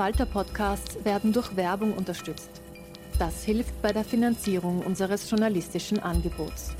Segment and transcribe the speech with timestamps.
[0.00, 2.48] Falter-Podcasts werden durch Werbung unterstützt.
[3.18, 6.70] Das hilft bei der Finanzierung unseres journalistischen Angebots.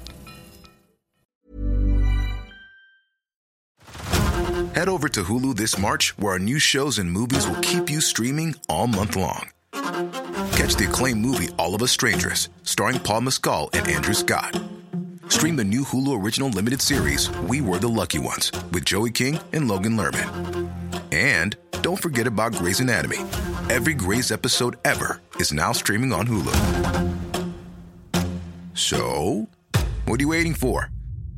[4.73, 8.01] Head over to Hulu this March, where our new shows and movies will keep you
[8.01, 9.51] streaming all month long.
[10.57, 14.59] Catch the acclaimed movie All of Us Strangers, starring Paul Mescal and Andrew Scott.
[15.29, 19.39] Stream the new Hulu original limited series We Were the Lucky Ones with Joey King
[19.53, 20.70] and Logan Lerman.
[21.13, 23.19] And don't forget about Grey's Anatomy.
[23.69, 26.55] Every Grey's episode ever is now streaming on Hulu.
[28.75, 29.49] So,
[30.07, 30.91] what are you waiting for?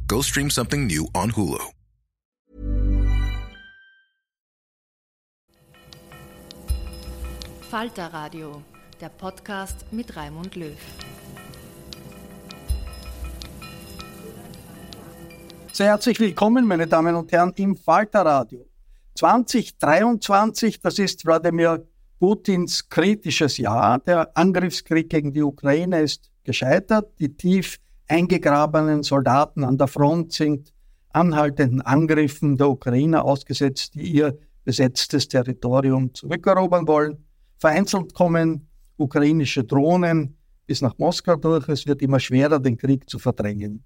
[0.06, 1.73] Go stream something new on Hulu.
[7.70, 8.62] Falter Radio,
[9.01, 10.77] der Podcast mit Raimund Löw.
[15.73, 18.66] Sehr herzlich willkommen, meine Damen und Herren, im Falter Radio.
[19.15, 21.87] 2023, das ist Wladimir
[22.19, 23.99] Putins kritisches Jahr.
[23.99, 27.19] Der Angriffskrieg gegen die Ukraine ist gescheitert.
[27.19, 30.73] Die tief eingegrabenen Soldaten an der Front sind
[31.10, 37.24] anhaltenden Angriffen der Ukraine ausgesetzt, die ihr besetztes Territorium zurückerobern wollen.
[37.59, 41.69] Vereinzelt kommen ukrainische Drohnen bis nach Moskau durch.
[41.69, 43.85] Es wird immer schwerer, den Krieg zu verdrängen.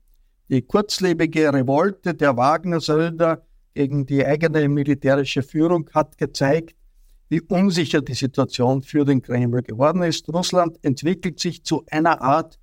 [0.48, 3.42] Die kurzlebige Revolte der Wagner-Söldner
[3.76, 6.74] gegen die eigene militärische Führung hat gezeigt,
[7.28, 10.28] wie unsicher die Situation für den Kreml geworden ist.
[10.32, 12.58] Russland entwickelt sich zu einer Art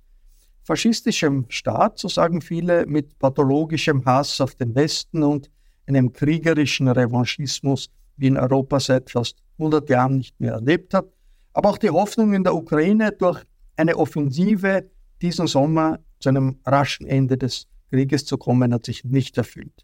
[0.64, 5.50] faschistischem Staat, so sagen viele, mit pathologischem Hass auf den Westen und
[5.86, 11.06] einem kriegerischen Revanchismus, wie in Europa seit fast 100 Jahren nicht mehr erlebt hat.
[11.52, 13.40] Aber auch die Hoffnung in der Ukraine durch
[13.76, 14.90] eine Offensive
[15.22, 19.83] diesen Sommer zu einem raschen Ende des Krieges zu kommen, hat sich nicht erfüllt.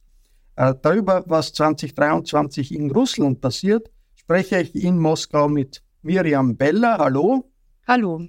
[0.61, 6.99] Äh, darüber, was 2023 in Russland passiert, spreche ich in Moskau mit Miriam Beller.
[6.99, 7.51] Hallo.
[7.87, 8.27] Hallo.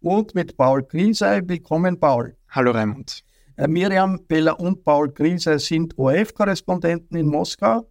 [0.00, 1.40] Und mit Paul Griesey.
[1.46, 2.36] Willkommen, Paul.
[2.48, 3.22] Hallo, Raimund.
[3.54, 7.88] Äh, Miriam Beller und Paul Griesey sind ORF-Korrespondenten in Moskau.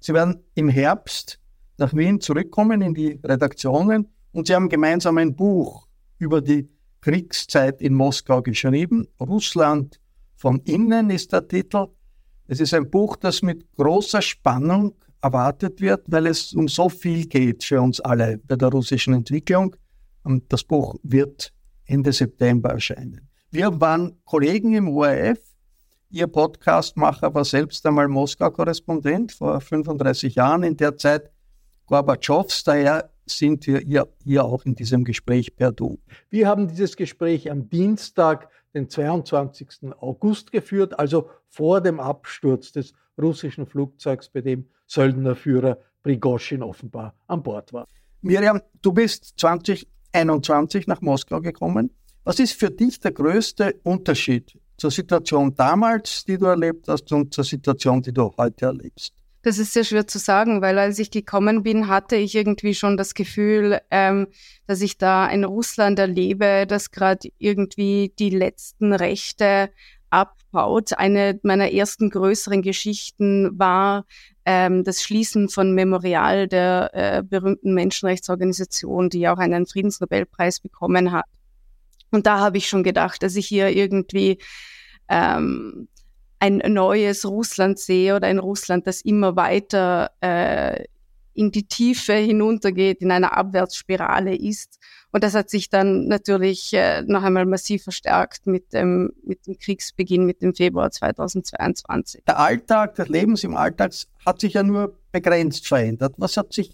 [0.00, 1.40] Sie werden im Herbst
[1.78, 6.68] nach Wien zurückkommen in die Redaktionen und sie haben gemeinsam ein Buch über die
[7.00, 9.08] Kriegszeit in Moskau geschrieben.
[9.18, 9.98] Russland
[10.36, 11.86] von innen ist der Titel.
[12.52, 17.26] Es ist ein Buch, das mit großer Spannung erwartet wird, weil es um so viel
[17.26, 19.76] geht für uns alle bei der russischen Entwicklung.
[20.24, 21.52] Und das Buch wird
[21.84, 23.28] Ende September erscheinen.
[23.52, 25.38] Wir waren Kollegen im ORF.
[26.10, 30.64] Ihr Podcastmacher war selbst einmal Moskau-Korrespondent vor 35 Jahren.
[30.64, 31.30] In der Zeit
[31.86, 32.64] Gorbatschows.
[32.64, 36.00] Daher sind wir hier, hier auch in diesem Gespräch per Du.
[36.30, 39.92] Wir haben dieses Gespräch am Dienstag den 22.
[40.00, 47.42] August geführt, also vor dem Absturz des russischen Flugzeugs, bei dem Söldnerführer Prigoschin offenbar an
[47.42, 47.86] Bord war.
[48.22, 51.90] Miriam, du bist 2021 nach Moskau gekommen.
[52.24, 57.32] Was ist für dich der größte Unterschied zur Situation damals, die du erlebt hast, und
[57.34, 59.14] zur Situation, die du heute erlebst?
[59.42, 62.98] Das ist sehr schwer zu sagen, weil als ich gekommen bin, hatte ich irgendwie schon
[62.98, 64.26] das Gefühl, ähm,
[64.66, 69.70] dass ich da ein Russland erlebe, das gerade irgendwie die letzten Rechte
[70.10, 70.92] abbaut.
[70.98, 74.04] Eine meiner ersten größeren Geschichten war
[74.44, 81.24] ähm, das Schließen von Memorial der äh, berühmten Menschenrechtsorganisation, die auch einen Friedensnobelpreis bekommen hat.
[82.10, 84.38] Und da habe ich schon gedacht, dass ich hier irgendwie
[85.08, 85.88] ähm,
[86.40, 90.84] ein neues Russland sehe oder ein Russland, das immer weiter äh,
[91.34, 94.78] in die Tiefe hinuntergeht, in einer Abwärtsspirale ist.
[95.12, 99.58] Und das hat sich dann natürlich äh, noch einmal massiv verstärkt mit dem, mit dem
[99.58, 102.24] Kriegsbeginn, mit dem Februar 2022.
[102.26, 103.92] Der Alltag, das Leben im Alltag
[104.24, 106.14] hat sich ja nur begrenzt verändert.
[106.16, 106.72] Was hat sich,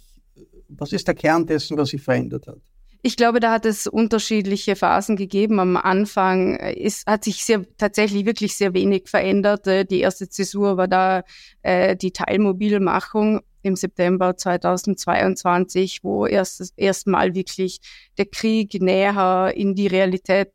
[0.68, 2.60] was ist der Kern dessen, was sich verändert hat?
[3.06, 5.60] Ich glaube, da hat es unterschiedliche Phasen gegeben.
[5.60, 9.68] Am Anfang ist, hat sich sehr, tatsächlich wirklich sehr wenig verändert.
[9.68, 11.22] Äh, die erste Zäsur war da
[11.62, 17.78] äh, die Teilmobilmachung im September 2022, wo erst erstmal wirklich
[18.18, 20.50] der Krieg näher in die Realität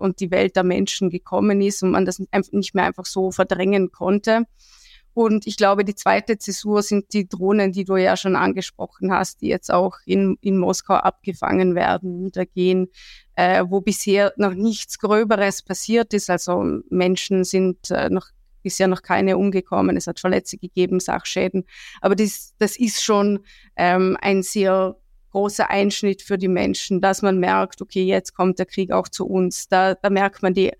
[0.00, 3.92] und die Welt der Menschen gekommen ist und man das nicht mehr einfach so verdrängen
[3.92, 4.42] konnte.
[5.14, 9.42] Und ich glaube, die zweite Zäsur sind die Drohnen, die du ja schon angesprochen hast,
[9.42, 12.88] die jetzt auch in, in Moskau abgefangen werden, niedergehen,
[13.34, 16.30] äh, wo bisher noch nichts Gröberes passiert ist.
[16.30, 18.28] Also Menschen sind äh, noch
[18.62, 19.96] bisher noch keine umgekommen.
[19.96, 21.64] Es hat Verletzte gegeben, Sachschäden.
[22.00, 23.40] Aber das, das ist schon
[23.76, 24.96] ähm, ein sehr
[25.30, 29.26] großer Einschnitt für die Menschen, dass man merkt, okay, jetzt kommt der Krieg auch zu
[29.26, 29.66] uns.
[29.68, 30.72] Da, da merkt man die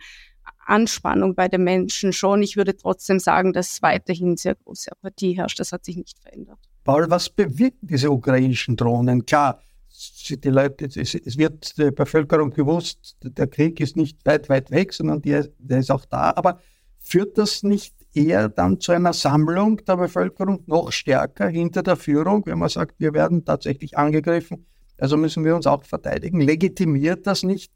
[0.66, 2.42] Anspannung bei den Menschen schon.
[2.42, 5.60] Ich würde trotzdem sagen, dass weiterhin sehr große Apathie herrscht.
[5.60, 6.58] Das hat sich nicht verändert.
[6.84, 9.24] Paul, was bewirken diese ukrainischen Drohnen?
[9.24, 9.60] Klar,
[10.28, 15.22] die Leute, es, wird der Bevölkerung gewusst, der Krieg ist nicht weit, weit weg, sondern
[15.22, 16.32] der, der ist auch da.
[16.34, 16.58] Aber
[16.98, 22.44] führt das nicht eher dann zu einer Sammlung der Bevölkerung noch stärker hinter der Führung,
[22.46, 24.66] wenn man sagt, wir werden tatsächlich angegriffen,
[24.98, 26.40] also müssen wir uns auch verteidigen?
[26.40, 27.72] Legitimiert das nicht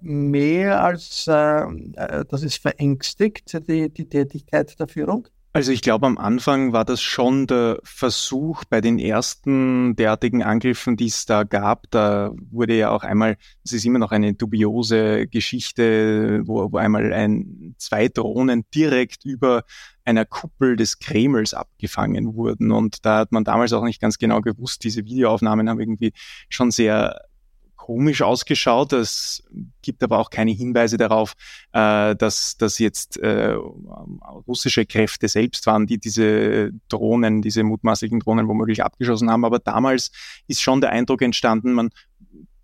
[0.00, 5.28] mehr als äh, äh dass es verängstigt, die, die Tätigkeit der Führung?
[5.54, 10.96] Also ich glaube, am Anfang war das schon der Versuch bei den ersten derartigen Angriffen,
[10.96, 11.90] die es da gab.
[11.90, 17.12] Da wurde ja auch einmal, es ist immer noch eine dubiose Geschichte, wo, wo einmal
[17.12, 19.64] ein, zwei Drohnen direkt über
[20.06, 22.72] einer Kuppel des Kremls abgefangen wurden.
[22.72, 26.14] Und da hat man damals auch nicht ganz genau gewusst, diese Videoaufnahmen haben irgendwie
[26.48, 27.20] schon sehr
[27.82, 28.92] komisch ausgeschaut.
[28.92, 29.42] Es
[29.82, 31.34] gibt aber auch keine Hinweise darauf,
[31.72, 33.56] äh, dass das jetzt äh,
[34.46, 39.44] russische Kräfte selbst waren, die diese Drohnen, diese mutmaßlichen Drohnen womöglich abgeschossen haben.
[39.44, 40.12] Aber damals
[40.46, 41.90] ist schon der Eindruck entstanden, man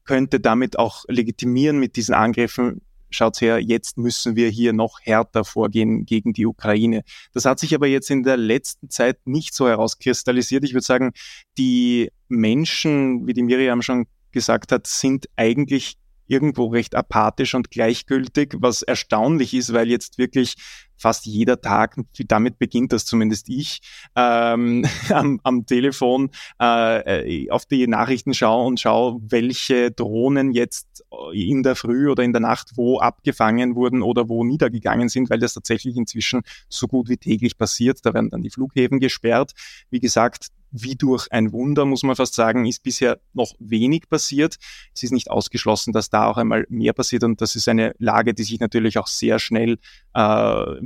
[0.05, 2.81] könnte damit auch legitimieren mit diesen Angriffen,
[3.11, 7.03] schaut her, jetzt müssen wir hier noch härter vorgehen gegen die Ukraine.
[7.35, 10.63] Das hat sich aber jetzt in der letzten Zeit nicht so herauskristallisiert.
[10.63, 11.11] Ich würde sagen,
[11.57, 14.07] die Menschen, wie die Miriam schon
[14.39, 15.97] gesagt hat, sind eigentlich
[16.29, 20.55] irgendwo recht apathisch und gleichgültig, was erstaunlich ist, weil jetzt wirklich
[20.99, 21.97] fast jeder Tag,
[22.27, 23.81] damit beginnt das zumindest ich,
[24.17, 31.63] ähm, am, am Telefon äh, auf die Nachrichten schaue und schaue, welche Drohnen jetzt in
[31.63, 35.55] der Früh oder in der Nacht wo abgefangen wurden oder wo niedergegangen sind, weil das
[35.55, 38.01] tatsächlich inzwischen so gut wie täglich passiert.
[38.05, 39.53] Da werden dann die Flughäfen gesperrt.
[39.91, 44.57] Wie gesagt, wie durch ein Wunder, muss man fast sagen, ist bisher noch wenig passiert.
[44.95, 48.35] Es ist nicht ausgeschlossen, dass da auch einmal mehr passiert und das ist eine Lage,
[48.35, 49.79] die sich natürlich auch sehr schnell
[50.15, 50.21] äh,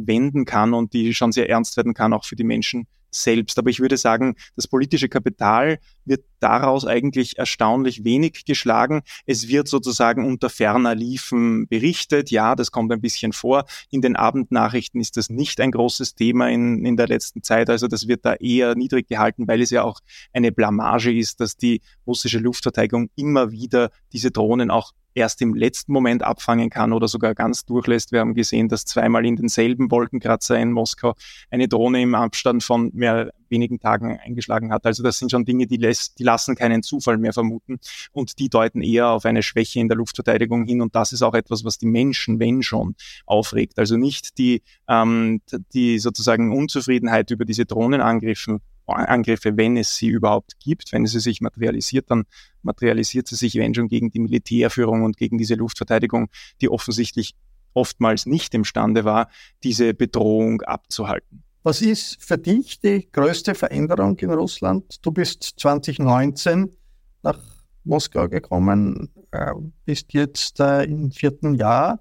[0.06, 3.58] wenden kann und die schon sehr ernst werden kann, auch für die Menschen selbst.
[3.58, 9.02] Aber ich würde sagen, das politische Kapital wird daraus eigentlich erstaunlich wenig geschlagen.
[9.26, 12.30] Es wird sozusagen unter ferner Liefen berichtet.
[12.30, 13.64] Ja, das kommt ein bisschen vor.
[13.90, 17.70] In den Abendnachrichten ist das nicht ein großes Thema in, in der letzten Zeit.
[17.70, 20.00] Also das wird da eher niedrig gehalten, weil es ja auch
[20.32, 25.92] eine Blamage ist, dass die russische Luftverteidigung immer wieder diese Drohnen auch erst im letzten
[25.92, 28.12] Moment abfangen kann oder sogar ganz durchlässt.
[28.12, 31.14] Wir haben gesehen, dass zweimal in denselben Wolkenkratzer in Moskau
[31.50, 34.84] eine Drohne im Abstand von mehr wenigen Tagen eingeschlagen hat.
[34.86, 37.78] Also das sind schon Dinge, die, lässt, die lassen keinen Zufall mehr vermuten
[38.10, 40.80] und die deuten eher auf eine Schwäche in der Luftverteidigung hin.
[40.80, 43.78] Und das ist auch etwas, was die Menschen, wenn schon, aufregt.
[43.78, 45.42] Also nicht die, ähm,
[45.74, 50.92] die sozusagen Unzufriedenheit über diese Drohnenangriffe Angriffe, wenn es sie überhaupt gibt.
[50.92, 52.24] Wenn sie sich materialisiert, dann
[52.62, 56.28] materialisiert sie sich, wenn schon, gegen die Militärführung und gegen diese Luftverteidigung,
[56.60, 57.34] die offensichtlich
[57.74, 59.28] oftmals nicht imstande war,
[59.62, 61.42] diese Bedrohung abzuhalten.
[61.62, 64.96] Was ist für dich die größte Veränderung in Russland?
[65.02, 66.76] Du bist 2019
[67.22, 67.38] nach
[67.84, 69.52] Moskau gekommen, äh,
[69.84, 72.00] bist jetzt äh, im vierten Jahr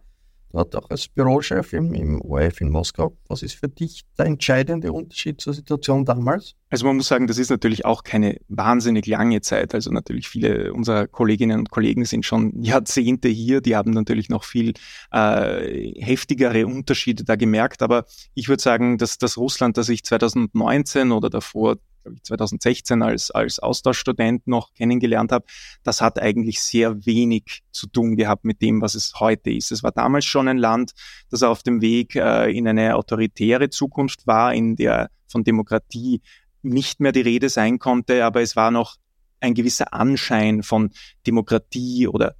[0.51, 3.15] dort auch als Bürochef im, im ORF in Moskau.
[3.27, 6.55] Was ist für dich der entscheidende Unterschied zur Situation damals?
[6.69, 9.73] Also man muss sagen, das ist natürlich auch keine wahnsinnig lange Zeit.
[9.75, 14.43] Also natürlich viele unserer Kolleginnen und Kollegen sind schon Jahrzehnte hier, die haben natürlich noch
[14.43, 14.73] viel
[15.11, 17.81] äh, heftigere Unterschiede da gemerkt.
[17.81, 23.01] Aber ich würde sagen, dass das Russland, das ich 2019 oder davor glaube ich, 2016
[23.01, 25.45] als, als Austauschstudent noch kennengelernt habe,
[25.83, 29.71] das hat eigentlich sehr wenig zu tun gehabt mit dem, was es heute ist.
[29.71, 30.91] Es war damals schon ein Land,
[31.29, 36.21] das auf dem Weg äh, in eine autoritäre Zukunft war, in der von Demokratie
[36.61, 38.97] nicht mehr die Rede sein konnte, aber es war noch
[39.39, 40.91] ein gewisser Anschein von
[41.25, 42.35] Demokratie oder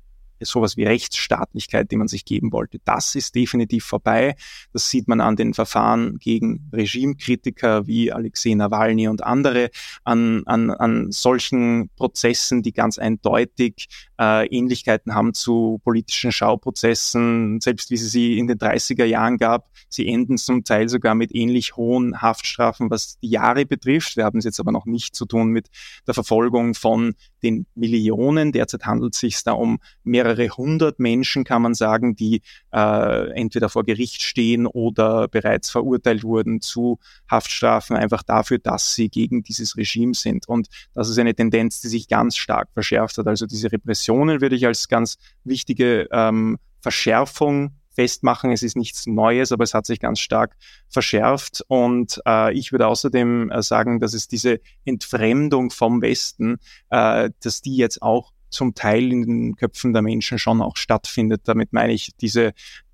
[0.46, 2.80] sowas wie Rechtsstaatlichkeit, die man sich geben wollte.
[2.86, 4.36] Das ist definitiv vorbei.
[4.74, 9.70] Das sieht man an den Verfahren gegen Regimekritiker wie Alexei Nawalny und andere,
[10.04, 13.88] an, an, an solchen Prozessen, die ganz eindeutig
[14.22, 19.70] äh, Ähnlichkeiten haben zu politischen Schauprozessen, selbst wie sie sie in den 30er Jahren gab.
[19.90, 24.18] Sie enden zum Teil sogar mit ähnlich hohen Haftstrafen, was die Jahre betrifft.
[24.18, 25.70] Wir haben es jetzt aber noch nicht zu tun mit
[26.06, 28.52] der Verfolgung von den Millionen.
[28.52, 33.70] Derzeit handelt es sich da um mehrere hundert Menschen, kann man sagen, die äh, entweder
[33.70, 37.00] vor Gericht stehen oder bereits verurteilt wurden zu
[37.30, 40.48] Haftstrafen, einfach dafür, dass sie gegen dieses Regime sind.
[40.48, 43.26] Und das ist eine Tendenz, die sich ganz stark verschärft hat.
[43.26, 43.72] Also diese
[44.12, 48.52] Repressionen würde ich als ganz wichtige ähm, Verschärfung festmachen.
[48.52, 50.56] Es ist nichts Neues, aber es hat sich ganz stark
[50.88, 51.64] verschärft.
[51.68, 56.58] Und äh, ich würde außerdem äh, sagen, dass es diese Entfremdung vom Westen,
[56.90, 61.42] äh, dass die jetzt auch zum Teil in den Köpfen der Menschen schon auch stattfindet.
[61.46, 62.54] Damit meine ich diese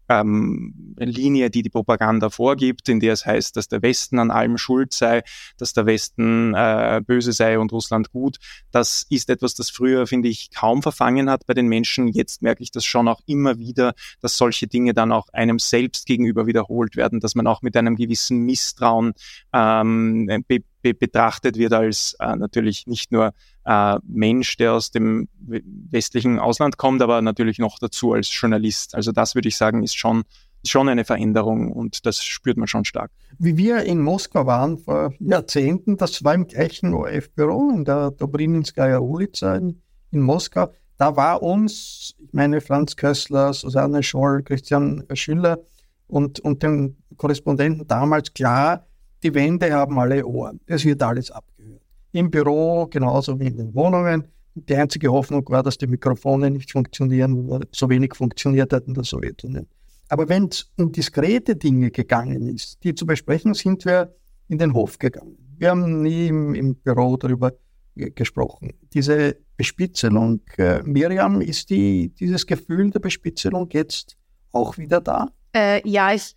[0.10, 4.58] ähm, Linie, die die Propaganda vorgibt, in der es heißt, dass der Westen an allem
[4.58, 5.24] schuld sei,
[5.58, 8.38] dass der Westen äh, böse sei und Russland gut.
[8.72, 12.08] Das ist etwas, das früher, finde ich, kaum verfangen hat bei den Menschen.
[12.08, 16.06] Jetzt merke ich das schon auch immer wieder, dass solche Dinge dann auch einem selbst
[16.06, 19.14] gegenüber wiederholt werden, dass man auch mit einem gewissen Misstrauen
[19.54, 20.44] ähm,
[20.82, 23.34] be be betrachtet wird als äh, natürlich nicht nur
[23.66, 28.96] äh, Mensch, der aus dem westlichen Ausland kommt, aber natürlich noch dazu als Journalist.
[28.96, 30.24] Also das würde ich sagen, ist schon,
[30.66, 33.12] schon eine Veränderung und das spürt man schon stark.
[33.40, 39.00] Wie wir in Moskau waren vor Jahrzehnten, das war im gleichen ORF-Büro in der Dobrinskaya
[39.00, 39.82] Ulica in,
[40.12, 40.72] in Moskau.
[40.98, 45.60] Da war uns, ich meine Franz Kössler, Susanne Scholl, Christian Schüller
[46.08, 48.87] und, und den Korrespondenten damals klar,
[49.24, 50.60] die Wände haben alle Ohren.
[50.66, 51.82] Es wird alles abgehört.
[52.12, 54.28] Im Büro genauso wie in den Wohnungen.
[54.56, 59.04] Die einzige Hoffnung war, dass die Mikrofone nicht funktionieren, so wenig funktioniert hat in der
[59.04, 59.68] Sowjetunion.
[60.10, 64.16] Aber wenn es um diskrete Dinge gegangen ist, die zu besprechen, sind wir
[64.48, 65.38] in den Hof gegangen.
[65.58, 67.52] Wir haben nie im, im Büro darüber
[67.96, 68.74] gesprochen.
[68.94, 74.18] Diese Bespitzelung, äh, Miriam, ist die, dieses Gefühl der Bespitzelung jetzt
[74.52, 75.30] auch wieder da?
[75.54, 76.36] Äh, ja, ich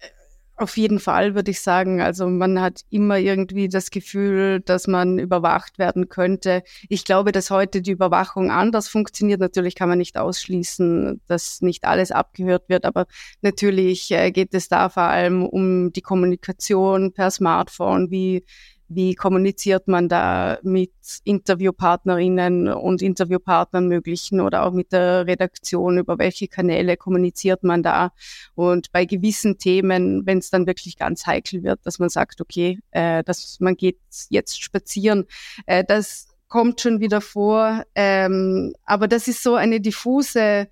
[0.61, 2.01] auf jeden Fall würde ich sagen.
[2.03, 6.63] Also man hat immer irgendwie das Gefühl, dass man überwacht werden könnte.
[6.89, 9.41] Ich glaube, dass heute die Überwachung anders funktioniert.
[9.41, 13.07] Natürlich kann man nicht ausschließen, dass nicht alles abgehört wird, aber
[13.41, 18.11] natürlich äh, geht es da vor allem um die Kommunikation per Smartphone.
[18.11, 18.45] Wie
[18.93, 20.91] wie kommuniziert man da mit
[21.23, 25.99] Interviewpartnerinnen und Interviewpartnern möglichen oder auch mit der Redaktion?
[25.99, 28.11] Über welche Kanäle kommuniziert man da?
[28.57, 32.81] Und bei gewissen Themen, wenn es dann wirklich ganz heikel wird, dass man sagt, okay,
[32.91, 35.27] äh, dass man geht jetzt spazieren,
[35.67, 37.85] äh, das kommt schon wieder vor.
[37.95, 40.67] Ähm, aber das ist so eine diffuse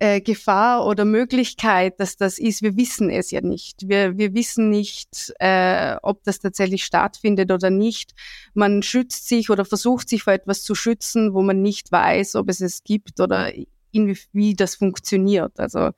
[0.00, 3.86] äh, Gefahr oder Möglichkeit, dass das ist, wir wissen es ja nicht.
[3.86, 8.14] Wir, wir wissen nicht, äh, ob das tatsächlich stattfindet oder nicht.
[8.54, 12.48] Man schützt sich oder versucht sich vor etwas zu schützen, wo man nicht weiß, ob
[12.48, 13.52] es es gibt oder
[13.92, 15.60] wie das funktioniert.
[15.60, 15.90] Also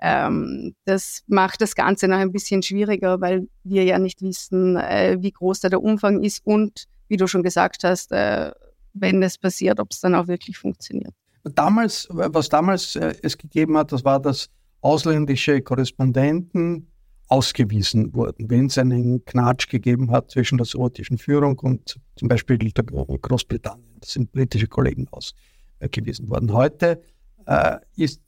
[0.00, 5.18] ähm, das macht das Ganze noch ein bisschen schwieriger, weil wir ja nicht wissen, äh,
[5.20, 8.52] wie groß da der Umfang ist und, wie du schon gesagt hast, äh,
[8.94, 11.14] wenn es passiert, ob es dann auch wirklich funktioniert.
[11.44, 16.86] Damals, was damals äh, es gegeben hat, das war, dass ausländische Korrespondenten
[17.28, 22.58] ausgewiesen wurden, wenn es einen Knatsch gegeben hat zwischen der sowjetischen Führung und zum Beispiel
[22.58, 23.98] der Großbritannien.
[24.00, 26.52] Das sind britische Kollegen ausgewiesen worden.
[26.52, 27.00] Heute
[27.46, 27.78] äh,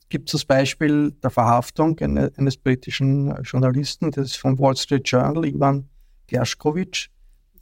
[0.09, 5.07] gibt es das Beispiel der Verhaftung eines, eines britischen Journalisten, das ist vom Wall Street
[5.07, 5.89] Journal, Ivan
[6.27, 7.09] Gershkovich,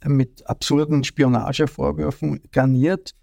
[0.04, 3.14] mit absurden Spionagevorwürfen garniert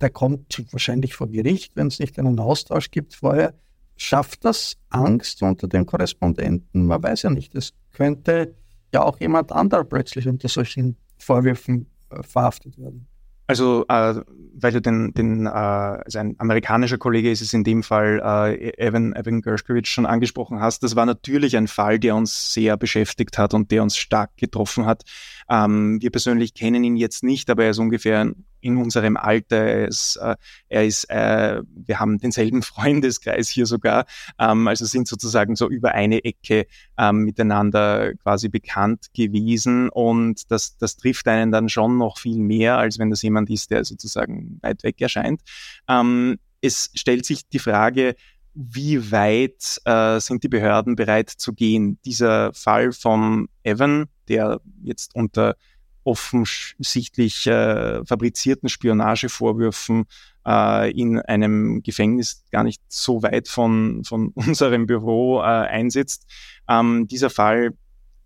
[0.00, 3.54] der kommt wahrscheinlich vor Gericht, wenn es nicht einen Austausch gibt vorher.
[3.96, 6.86] Schafft das Angst unter den Korrespondenten?
[6.86, 7.54] Man weiß ja nicht.
[7.54, 8.54] Es könnte
[8.92, 13.06] ja auch jemand anderer plötzlich unter solchen Vorwürfen äh, verhaftet werden.
[13.48, 14.14] Also, äh,
[14.54, 18.72] weil du den, den äh, also ein amerikanischer Kollege ist es in dem Fall, äh,
[18.76, 23.38] Evan, Evan Gershkovich schon angesprochen hast, das war natürlich ein Fall, der uns sehr beschäftigt
[23.38, 25.04] hat und der uns stark getroffen hat.
[25.48, 29.56] Ähm, wir persönlich kennen ihn jetzt nicht, aber er ist ungefähr in unserem Alter.
[29.56, 30.36] Er ist, äh,
[30.68, 34.06] er ist äh, wir haben denselben Freundeskreis hier sogar,
[34.38, 36.66] ähm, also sind sozusagen so über eine Ecke
[36.98, 42.78] ähm, miteinander quasi bekannt gewesen und das, das trifft einen dann schon noch viel mehr,
[42.78, 45.42] als wenn das jemand ist, der sozusagen weit weg erscheint.
[45.88, 48.16] Ähm, es stellt sich die Frage,
[48.54, 51.98] wie weit äh, sind die Behörden bereit zu gehen?
[52.06, 55.56] Dieser Fall von Evan, der jetzt unter
[56.04, 60.06] offensichtlich äh, fabrizierten Spionagevorwürfen
[60.46, 66.26] äh, in einem Gefängnis gar nicht so weit von, von unserem Büro äh, einsetzt.
[66.68, 67.74] Ähm, dieser Fall,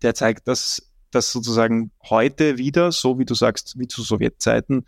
[0.03, 4.85] der zeigt, dass, dass sozusagen heute wieder, so wie du sagst, wie zu Sowjetzeiten,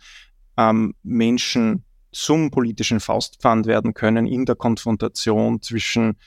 [0.57, 6.17] ähm, Menschen zum politischen Faustpfand werden können in der Konfrontation zwischen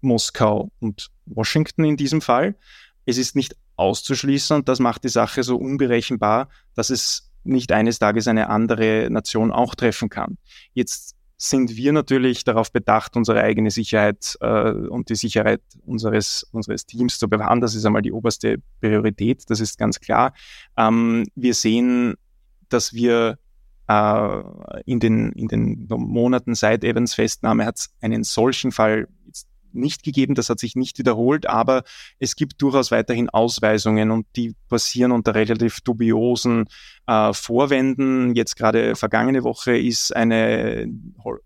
[0.00, 2.54] Moskau und Washington in diesem Fall.
[3.04, 7.98] Es ist nicht auszuschließen und das macht die Sache so unberechenbar, dass es nicht eines
[7.98, 10.36] Tages eine andere Nation auch treffen kann.
[10.74, 16.84] Jetzt sind wir natürlich darauf bedacht, unsere eigene Sicherheit äh, und die Sicherheit unseres, unseres
[16.84, 17.62] Teams zu bewahren.
[17.62, 20.34] Das ist einmal die oberste Priorität, das ist ganz klar.
[20.76, 22.16] Ähm, wir sehen,
[22.68, 23.38] dass wir
[23.88, 24.42] äh,
[24.84, 30.02] in, den, in den Monaten seit Evans Festnahme hat es einen solchen Fall jetzt nicht
[30.02, 31.82] gegeben, das hat sich nicht wiederholt, aber
[32.18, 36.66] es gibt durchaus weiterhin Ausweisungen und die passieren unter relativ dubiosen
[37.06, 38.34] äh, Vorwänden.
[38.34, 40.86] Jetzt gerade vergangene Woche ist eine,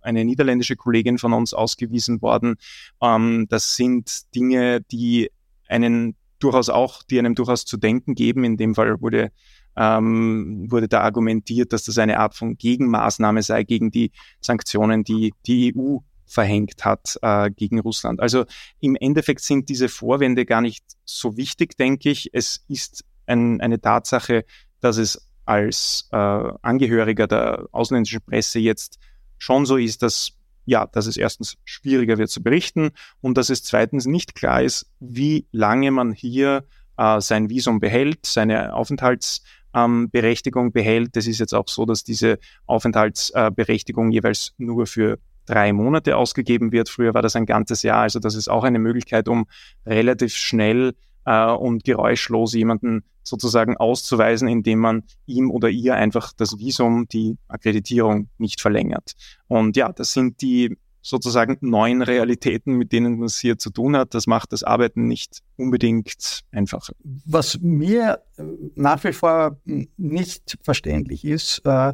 [0.00, 2.56] eine niederländische Kollegin von uns ausgewiesen worden.
[3.02, 5.30] Ähm, das sind Dinge, die
[5.68, 8.44] einen durchaus auch, die einem durchaus zu denken geben.
[8.44, 9.30] In dem Fall wurde
[9.76, 15.34] ähm, wurde da argumentiert, dass das eine Art von Gegenmaßnahme sei gegen die Sanktionen, die
[15.46, 18.20] die EU verhängt hat äh, gegen Russland.
[18.20, 18.44] Also
[18.80, 22.30] im Endeffekt sind diese Vorwände gar nicht so wichtig, denke ich.
[22.32, 24.44] Es ist ein, eine Tatsache,
[24.80, 28.98] dass es als äh, Angehöriger der ausländischen Presse jetzt
[29.38, 30.32] schon so ist, dass
[30.66, 32.90] ja, dass es erstens schwieriger wird zu berichten
[33.20, 36.64] und dass es zweitens nicht klar ist, wie lange man hier
[36.96, 41.16] äh, sein Visum behält, seine Aufenthaltsberechtigung ähm, behält.
[41.16, 46.88] Es ist jetzt auch so, dass diese Aufenthaltsberechtigung jeweils nur für drei Monate ausgegeben wird.
[46.88, 48.02] Früher war das ein ganzes Jahr.
[48.02, 49.46] Also das ist auch eine Möglichkeit, um
[49.86, 56.58] relativ schnell äh, und geräuschlos jemanden sozusagen auszuweisen, indem man ihm oder ihr einfach das
[56.58, 59.12] Visum, die Akkreditierung nicht verlängert.
[59.48, 63.96] Und ja, das sind die sozusagen neuen Realitäten, mit denen man es hier zu tun
[63.96, 64.14] hat.
[64.14, 66.94] Das macht das Arbeiten nicht unbedingt einfacher.
[67.26, 68.42] Was mir äh,
[68.74, 69.60] nach wie vor
[69.96, 71.92] nicht verständlich ist, äh,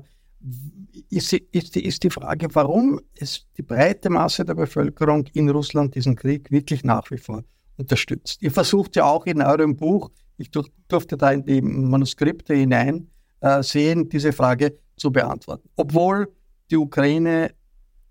[1.10, 6.16] ist, ist, ist die Frage, warum ist die breite Masse der Bevölkerung in Russland diesen
[6.16, 7.44] Krieg wirklich nach wie vor
[7.76, 8.42] unterstützt.
[8.42, 13.08] Ihr versucht ja auch in eurem Buch, ich durfte da in die Manuskripte hinein
[13.40, 15.68] äh, sehen, diese Frage zu beantworten.
[15.76, 16.28] Obwohl
[16.70, 17.52] die Ukraine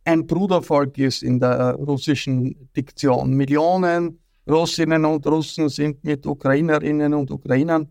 [0.05, 3.33] ein Brudervolk ist in der russischen Diktion.
[3.33, 4.19] Millionen
[4.49, 7.87] Russinnen und Russen sind mit Ukrainerinnen und Ukrainern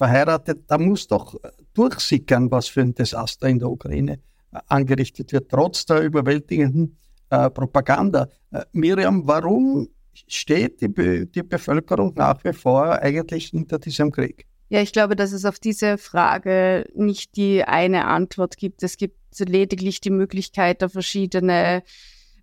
[0.00, 0.64] verheiratet.
[0.66, 1.38] Da muss doch
[1.74, 4.18] durchsickern, was für ein Desaster in der Ukraine
[4.66, 6.96] angerichtet wird, trotz der überwältigenden
[7.28, 8.28] äh, Propaganda.
[8.50, 9.88] Äh, Miriam, warum
[10.26, 14.46] steht die, Be die Bevölkerung nach wie vor eigentlich hinter diesem Krieg?
[14.70, 18.82] Ja, ich glaube, dass es auf diese Frage nicht die eine Antwort gibt.
[18.82, 21.82] Es gibt lediglich die Möglichkeit, da verschiedene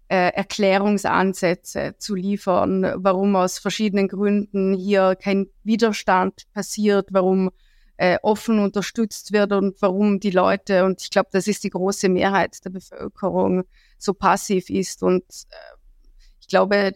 [0.10, 7.52] äh, Erklärungsansätze zu liefern, warum aus verschiedenen Gründen hier kein Widerstand passiert, warum
[7.98, 12.10] äh, offen unterstützt wird und warum die Leute, und ich glaube, das ist die große
[12.10, 13.64] Mehrheit der Bevölkerung,
[13.98, 15.04] so passiv ist.
[15.04, 15.56] Und äh,
[16.40, 16.94] ich glaube,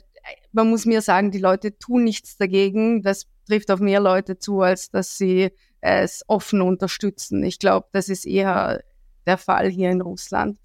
[0.51, 3.01] man muss mir sagen, die Leute tun nichts dagegen.
[3.01, 5.49] Das trifft auf mehr Leute zu, als dass sie
[5.81, 7.43] es offen unterstützen.
[7.43, 8.83] Ich glaube, das ist eher
[9.25, 10.59] der Fall hier in Russland.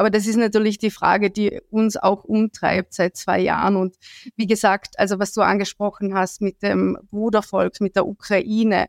[0.00, 3.76] Aber das ist natürlich die Frage, die uns auch umtreibt seit zwei Jahren.
[3.76, 3.96] Und
[4.34, 8.86] wie gesagt, also was du angesprochen hast mit dem Brudervolk, mit der Ukraine,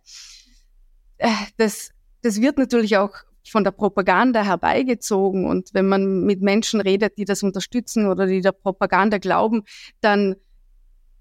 [1.17, 3.11] äh, das, das wird natürlich auch
[3.45, 5.45] von der Propaganda herbeigezogen.
[5.45, 9.63] Und wenn man mit Menschen redet, die das unterstützen oder die der Propaganda glauben,
[9.99, 10.37] dann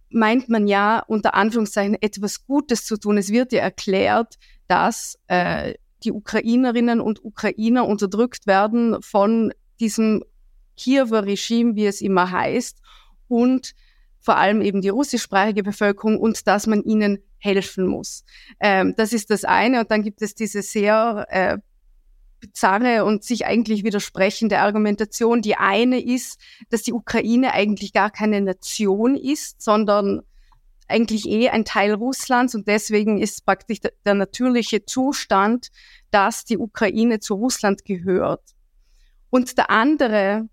[0.08, 3.18] meint man ja unter Anführungszeichen etwas Gutes zu tun.
[3.18, 4.36] Es wird ja erklärt,
[4.68, 5.74] dass äh,
[6.04, 10.24] die Ukrainerinnen und Ukrainer unterdrückt werden von diesem
[10.76, 12.78] Kiewer Regime, wie es immer heißt,
[13.28, 13.74] und
[14.20, 18.24] vor allem eben die russischsprachige Bevölkerung und dass man ihnen helfen muss.
[18.60, 19.80] Ähm, das ist das eine.
[19.80, 21.58] Und dann gibt es diese sehr äh,
[22.40, 25.42] bizarre und sich eigentlich widersprechende Argumentation.
[25.42, 26.38] Die eine ist,
[26.68, 30.22] dass die Ukraine eigentlich gar keine Nation ist, sondern
[30.88, 35.68] eigentlich eh ein Teil Russlands und deswegen ist praktisch der, der natürliche Zustand,
[36.10, 38.42] dass die Ukraine zu Russland gehört.
[39.30, 40.48] Und der andere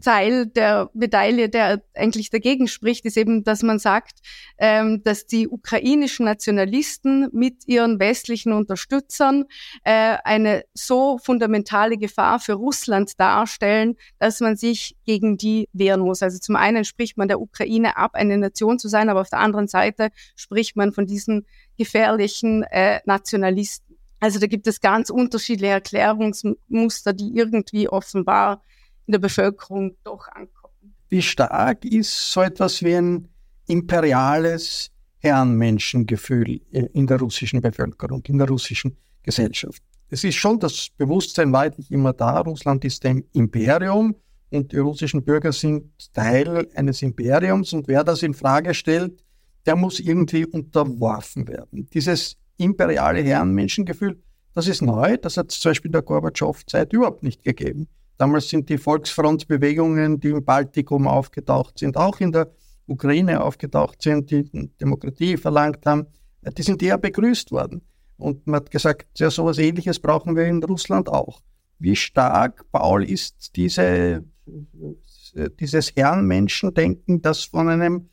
[0.00, 4.20] Teil der Medaille, der eigentlich dagegen spricht, ist eben, dass man sagt,
[4.58, 9.44] ähm, dass die ukrainischen Nationalisten mit ihren westlichen Unterstützern
[9.82, 16.22] äh, eine so fundamentale Gefahr für Russland darstellen, dass man sich gegen die wehren muss.
[16.22, 19.40] Also zum einen spricht man der Ukraine ab, eine Nation zu sein, aber auf der
[19.40, 21.44] anderen Seite spricht man von diesen
[21.76, 23.91] gefährlichen äh, Nationalisten.
[24.22, 28.62] Also da gibt es ganz unterschiedliche Erklärungsmuster, die irgendwie offenbar
[29.06, 30.94] in der Bevölkerung doch ankommen.
[31.08, 33.28] Wie stark ist so etwas wie ein
[33.66, 39.82] imperiales Herrenmenschengefühl in der russischen Bevölkerung, in der russischen Gesellschaft?
[40.08, 42.38] Es ist schon das Bewusstsein weitlich immer da.
[42.42, 44.14] Russland ist ein Imperium
[44.50, 49.24] und die russischen Bürger sind Teil eines Imperiums und wer das in Frage stellt,
[49.66, 51.88] der muss irgendwie unterworfen werden.
[51.92, 54.22] Dieses imperiale Herrenmenschengefühl,
[54.54, 57.88] das ist neu, das hat es zum Beispiel in der Gorbatschow-Zeit überhaupt nicht gegeben.
[58.18, 62.52] Damals sind die Volksfrontbewegungen, die im Baltikum aufgetaucht sind, auch in der
[62.86, 64.44] Ukraine aufgetaucht sind, die
[64.80, 66.06] Demokratie verlangt haben,
[66.42, 67.82] die sind eher begrüßt worden.
[68.18, 71.40] Und man hat gesagt, ja, sowas ähnliches brauchen wir in Russland auch.
[71.78, 78.08] Wie stark, Paul, ist diese dieses, äh, dieses Herrenmenschendenken, das von einem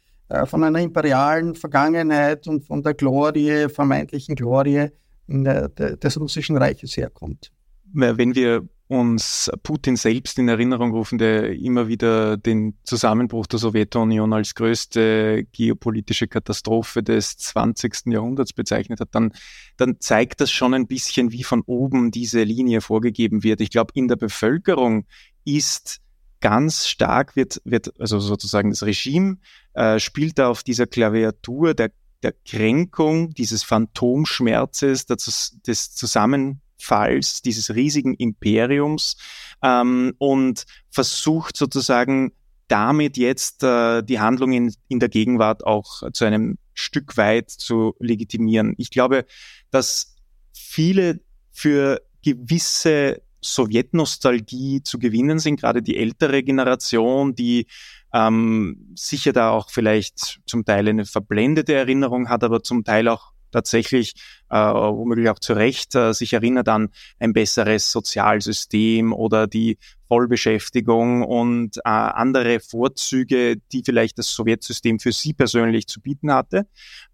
[0.45, 4.89] von einer imperialen Vergangenheit und von der Glorie, vermeintlichen Glorie
[5.27, 7.51] äh, des russischen Reiches herkommt.
[7.91, 14.33] Wenn wir uns Putin selbst in Erinnerung rufen, der immer wieder den Zusammenbruch der Sowjetunion
[14.33, 18.07] als größte geopolitische Katastrophe des 20.
[18.07, 19.31] Jahrhunderts bezeichnet hat, dann,
[19.77, 23.61] dann zeigt das schon ein bisschen, wie von oben diese Linie vorgegeben wird.
[23.61, 25.05] Ich glaube, in der Bevölkerung
[25.45, 26.01] ist
[26.41, 29.37] ganz stark wird, wird also sozusagen das Regime
[29.73, 31.91] äh, spielt da auf dieser Klaviatur der,
[32.23, 39.17] der Kränkung, dieses Phantomschmerzes, des, des Zusammen Falls dieses riesigen Imperiums
[39.61, 42.31] ähm, und versucht sozusagen
[42.69, 47.95] damit jetzt äh, die Handlung in, in der Gegenwart auch zu einem Stück weit zu
[47.99, 48.75] legitimieren.
[48.77, 49.25] Ich glaube,
[49.71, 50.15] dass
[50.53, 51.19] viele
[51.51, 57.67] für gewisse Sowjetnostalgie zu gewinnen sind, gerade die ältere Generation, die
[58.13, 63.31] ähm, sicher da auch vielleicht zum Teil eine verblendete Erinnerung hat, aber zum Teil auch
[63.51, 64.13] tatsächlich
[64.49, 71.23] äh, womöglich auch zu Recht äh, sich erinnert an ein besseres Sozialsystem oder die Vollbeschäftigung
[71.23, 76.65] und äh, andere Vorzüge, die vielleicht das Sowjetsystem für sie persönlich zu bieten hatte,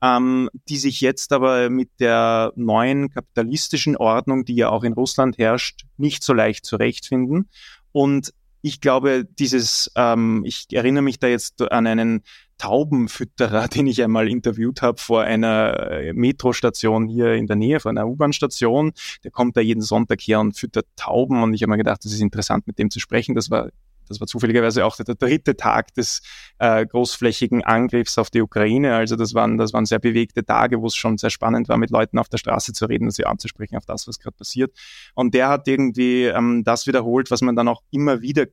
[0.02, 5.38] ähm, die sich jetzt aber mit der neuen kapitalistischen Ordnung, die ja auch in Russland
[5.38, 7.50] herrscht, nicht so leicht zurechtfinden.
[7.92, 8.34] Und
[8.66, 12.24] ich glaube, dieses, ähm, ich erinnere mich da jetzt an einen
[12.58, 17.92] Taubenfütterer, den ich einmal interviewt habe vor einer äh, Metrostation hier in der Nähe, vor
[17.92, 18.94] einer U-Bahn-Station.
[19.24, 22.12] Der kommt da jeden Sonntag her und füttert Tauben und ich habe mir gedacht, das
[22.12, 23.36] ist interessant, mit dem zu sprechen.
[23.36, 23.70] Das war
[24.08, 26.22] das war zufälligerweise auch der, dritte Tag des
[26.60, 28.96] äh, großflächigen Angriffs auf die Ukraine.
[28.96, 31.90] Also das waren, das waren sehr bewegte Tage, wo es schon sehr spannend war, mit
[31.90, 34.76] Leuten auf der Straße zu reden und sie anzusprechen auf das, was gerade passiert.
[35.14, 38.46] Und der hat irgendwie ähm, das wiederholt, was man dann auch immer wieder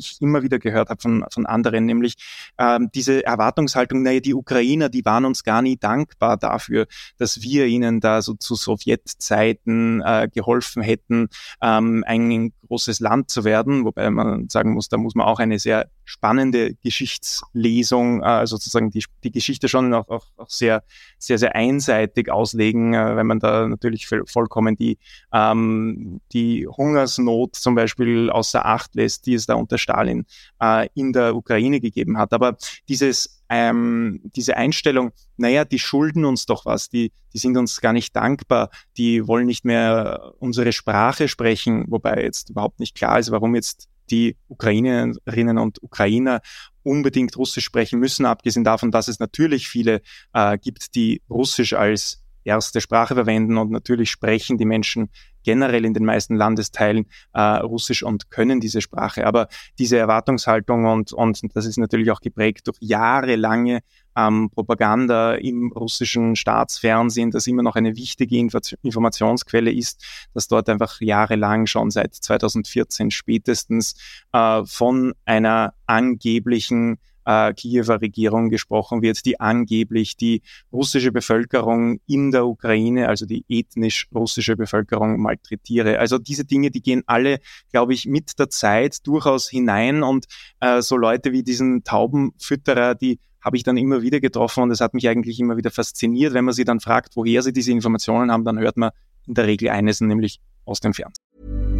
[0.00, 2.14] ich immer wieder gehört habe von, von anderen, nämlich
[2.58, 6.86] ähm, diese Erwartungshaltung, naja, die Ukrainer, die waren uns gar nie dankbar dafür,
[7.18, 11.28] dass wir ihnen da so zu Sowjetzeiten äh, geholfen hätten,
[11.62, 15.58] ähm, ein großes Land zu werden, wobei man sagen muss, da muss man auch eine
[15.58, 20.82] sehr spannende Geschichtslesung, äh, sozusagen die, die Geschichte schon auch, auch, auch sehr,
[21.18, 24.98] sehr, sehr einseitig auslegen, äh, wenn man da natürlich vollkommen die,
[25.32, 30.24] ähm, die Hungersnot zum Beispiel außer Acht lässt, die es da unter Stalin
[30.60, 32.32] äh, in der Ukraine gegeben hat.
[32.32, 32.56] Aber
[32.88, 37.92] dieses ähm, diese Einstellung, naja, die schulden uns doch was, die, die sind uns gar
[37.92, 43.32] nicht dankbar, die wollen nicht mehr unsere Sprache sprechen, wobei jetzt überhaupt nicht klar ist,
[43.32, 46.42] warum jetzt die Ukrainerinnen und Ukrainer
[46.84, 50.00] unbedingt Russisch sprechen müssen, abgesehen davon, dass es natürlich viele
[50.32, 55.10] äh, gibt, die Russisch als erste Sprache verwenden und natürlich sprechen die Menschen
[55.42, 59.26] generell in den meisten Landesteilen äh, Russisch und können diese Sprache.
[59.26, 59.48] Aber
[59.78, 63.80] diese Erwartungshaltung und, und das ist natürlich auch geprägt durch jahrelange
[64.16, 71.00] ähm, Propaganda im russischen Staatsfernsehen, das immer noch eine wichtige Informationsquelle ist, dass dort einfach
[71.00, 73.94] jahrelang schon seit 2014 spätestens
[74.32, 76.98] äh, von einer angeblichen
[77.30, 83.44] äh, Kiewer Regierung gesprochen wird, die angeblich die russische Bevölkerung in der Ukraine, also die
[83.48, 85.98] ethnisch russische Bevölkerung malträtiere.
[85.98, 87.38] Also diese Dinge, die gehen alle,
[87.70, 90.26] glaube ich, mit der Zeit durchaus hinein und
[90.60, 94.80] äh, so Leute wie diesen Taubenfütterer, die habe ich dann immer wieder getroffen und es
[94.80, 96.34] hat mich eigentlich immer wieder fasziniert.
[96.34, 98.90] Wenn man sie dann fragt, woher sie diese Informationen haben, dann hört man
[99.26, 101.79] in der Regel eines, nämlich aus dem Fernsehen.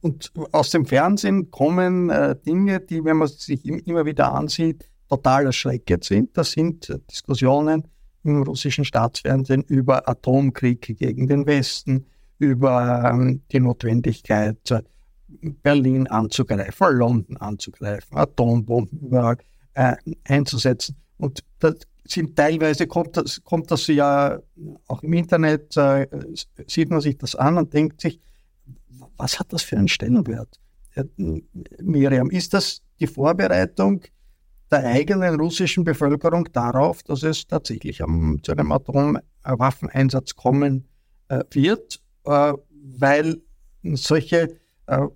[0.00, 5.46] Und aus dem Fernsehen kommen äh, Dinge, die, wenn man sich immer wieder ansieht, total
[5.46, 6.36] erschreckend sind.
[6.36, 7.88] Das sind äh, Diskussionen
[8.24, 12.06] im russischen Staatsfernsehen über Atomkrieg gegen den Westen,
[12.38, 14.82] über ähm, die Notwendigkeit, äh,
[15.62, 19.38] Berlin anzugreifen, London anzugreifen, Atombomben überall
[19.74, 20.96] äh, einzusetzen.
[21.18, 24.38] Und das sind teilweise kommt das, kommt das ja
[24.86, 26.06] auch im Internet, äh,
[26.66, 28.20] sieht man sich das an und denkt sich,
[29.16, 30.60] was hat das für einen Stellenwert?
[31.82, 34.02] Miriam, ist das die Vorbereitung
[34.70, 40.88] der eigenen russischen Bevölkerung darauf, dass es tatsächlich zu einem Atomwaffeneinsatz kommen
[41.28, 42.52] äh, wird, äh,
[42.98, 43.42] weil
[43.82, 45.06] solche äh,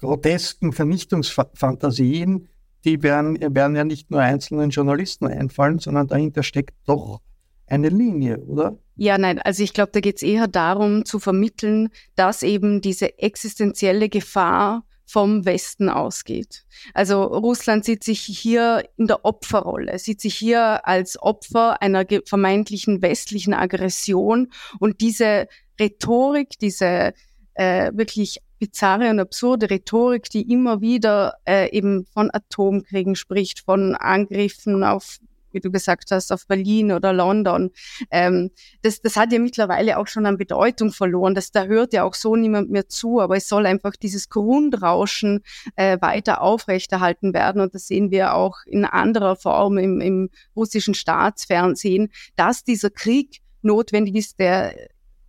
[0.00, 2.48] grotesken Vernichtungsfantasien,
[2.84, 7.20] die werden, werden ja nicht nur einzelnen Journalisten einfallen, sondern dahinter steckt doch
[7.66, 8.78] eine Linie, oder?
[8.96, 13.18] Ja, nein, also ich glaube, da geht es eher darum zu vermitteln, dass eben diese
[13.18, 16.64] existenzielle Gefahr vom Westen ausgeht.
[16.94, 23.02] Also Russland sieht sich hier in der Opferrolle, sieht sich hier als Opfer einer vermeintlichen
[23.02, 25.48] westlichen Aggression und diese
[25.78, 27.12] Rhetorik, diese
[27.54, 33.94] äh, wirklich bizarre und absurde Rhetorik, die immer wieder äh, eben von Atomkriegen spricht, von
[33.96, 35.18] Angriffen auf
[35.52, 37.70] wie du gesagt hast, auf Berlin oder London.
[38.10, 38.50] Ähm,
[38.82, 41.34] das, das hat ja mittlerweile auch schon an Bedeutung verloren.
[41.34, 45.40] Das, da hört ja auch so niemand mehr zu, aber es soll einfach dieses Grundrauschen
[45.76, 47.60] äh, weiter aufrechterhalten werden.
[47.60, 53.40] Und das sehen wir auch in anderer Form im, im russischen Staatsfernsehen, dass dieser Krieg
[53.62, 54.74] notwendig ist, der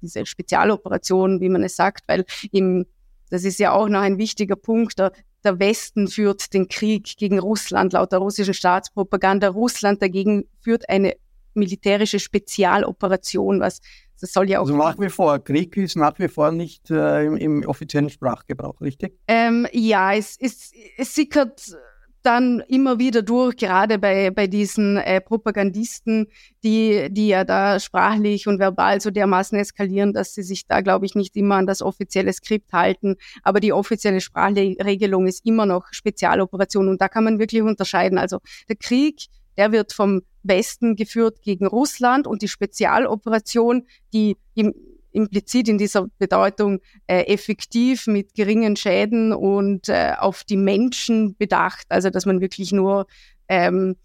[0.01, 2.85] diese Spezialoperation, wie man es sagt, weil im
[3.33, 4.99] das ist ja auch noch ein wichtiger Punkt.
[5.43, 9.49] Der Westen führt den Krieg gegen Russland laut der russischen Staatspropaganda.
[9.49, 11.15] Russland dagegen führt eine
[11.53, 13.81] militärische Spezialoperation, was
[14.19, 14.63] das soll ja auch.
[14.63, 18.79] Also nach wie vor, Krieg ist nach wie vor nicht äh, im, im, offiziellen Sprachgebrauch,
[18.79, 19.19] richtig?
[19.27, 21.75] Ähm, ja, es, es, es sickert
[22.23, 26.27] dann immer wieder durch, gerade bei, bei diesen äh, Propagandisten,
[26.63, 31.05] die, die ja da sprachlich und verbal so dermaßen eskalieren, dass sie sich da, glaube
[31.05, 33.17] ich, nicht immer an das offizielle Skript halten.
[33.43, 38.17] Aber die offizielle Sprachregelung ist immer noch Spezialoperation und da kann man wirklich unterscheiden.
[38.17, 44.73] Also der Krieg, der wird vom Westen geführt gegen Russland und die Spezialoperation, die im
[45.13, 51.85] implizit in dieser Bedeutung äh, effektiv mit geringen Schäden und äh, auf die Menschen bedacht,
[51.89, 53.07] also dass man wirklich nur
[53.47, 53.95] ähm,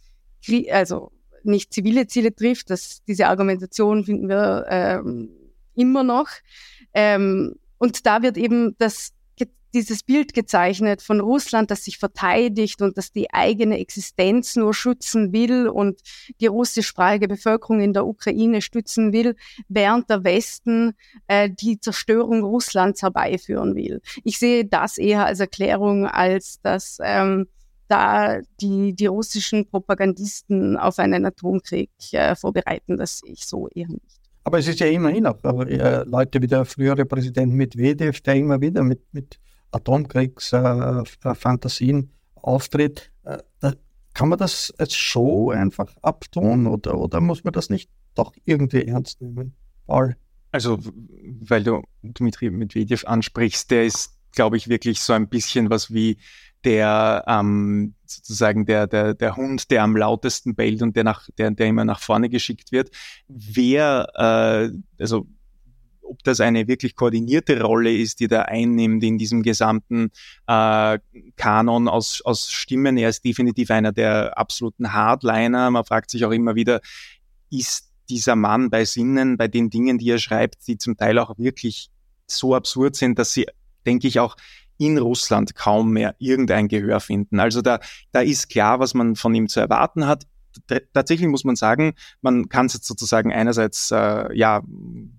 [0.70, 1.10] also
[1.42, 2.70] nicht zivile Ziele trifft.
[2.70, 5.30] Das, diese Argumentation finden wir ähm,
[5.74, 6.28] immer noch.
[6.94, 9.12] Ähm, und da wird eben das
[9.74, 15.32] dieses Bild gezeichnet von Russland, das sich verteidigt und das die eigene Existenz nur schützen
[15.32, 16.00] will und
[16.40, 19.36] die russischsprachige Bevölkerung in der Ukraine stützen will,
[19.68, 20.94] während der Westen
[21.26, 24.00] äh, die Zerstörung Russlands herbeiführen will.
[24.24, 27.46] Ich sehe das eher als Erklärung, als dass ähm,
[27.88, 32.96] da die, die russischen Propagandisten auf einen Atomkrieg äh, vorbereiten.
[32.96, 34.20] Das sehe ich so eher nicht.
[34.44, 38.60] Aber es ist ja immerhin auch äh, Leute wie der frühere Präsident Medvedev, der immer
[38.60, 39.38] wieder mit, mit
[39.70, 43.38] Atomkriegsfantasien äh, auftritt, äh,
[44.14, 48.84] kann man das als Show einfach abtun oder, oder muss man das nicht doch irgendwie
[48.84, 49.54] ernst nehmen?
[49.86, 50.16] Paul?
[50.50, 50.78] Also,
[51.40, 56.18] weil du Dmitri Medvedev ansprichst, der ist, glaube ich, wirklich so ein bisschen was wie
[56.64, 61.50] der ähm, sozusagen der, der, der Hund, der am lautesten bellt und der, nach, der,
[61.52, 62.90] der immer nach vorne geschickt wird.
[63.28, 65.28] Wer, äh, also
[66.08, 70.10] ob das eine wirklich koordinierte Rolle ist, die er einnimmt in diesem gesamten
[70.46, 70.98] äh,
[71.36, 72.96] Kanon aus, aus Stimmen.
[72.96, 75.70] Er ist definitiv einer der absoluten Hardliner.
[75.70, 76.80] Man fragt sich auch immer wieder,
[77.50, 81.36] ist dieser Mann bei Sinnen, bei den Dingen, die er schreibt, die zum Teil auch
[81.38, 81.90] wirklich
[82.26, 83.46] so absurd sind, dass sie,
[83.86, 84.36] denke ich, auch
[84.78, 87.40] in Russland kaum mehr irgendein Gehör finden.
[87.40, 87.80] Also da,
[88.12, 90.26] da ist klar, was man von ihm zu erwarten hat
[90.92, 94.60] tatsächlich muss man sagen, man kann es jetzt sozusagen einerseits, äh, ja,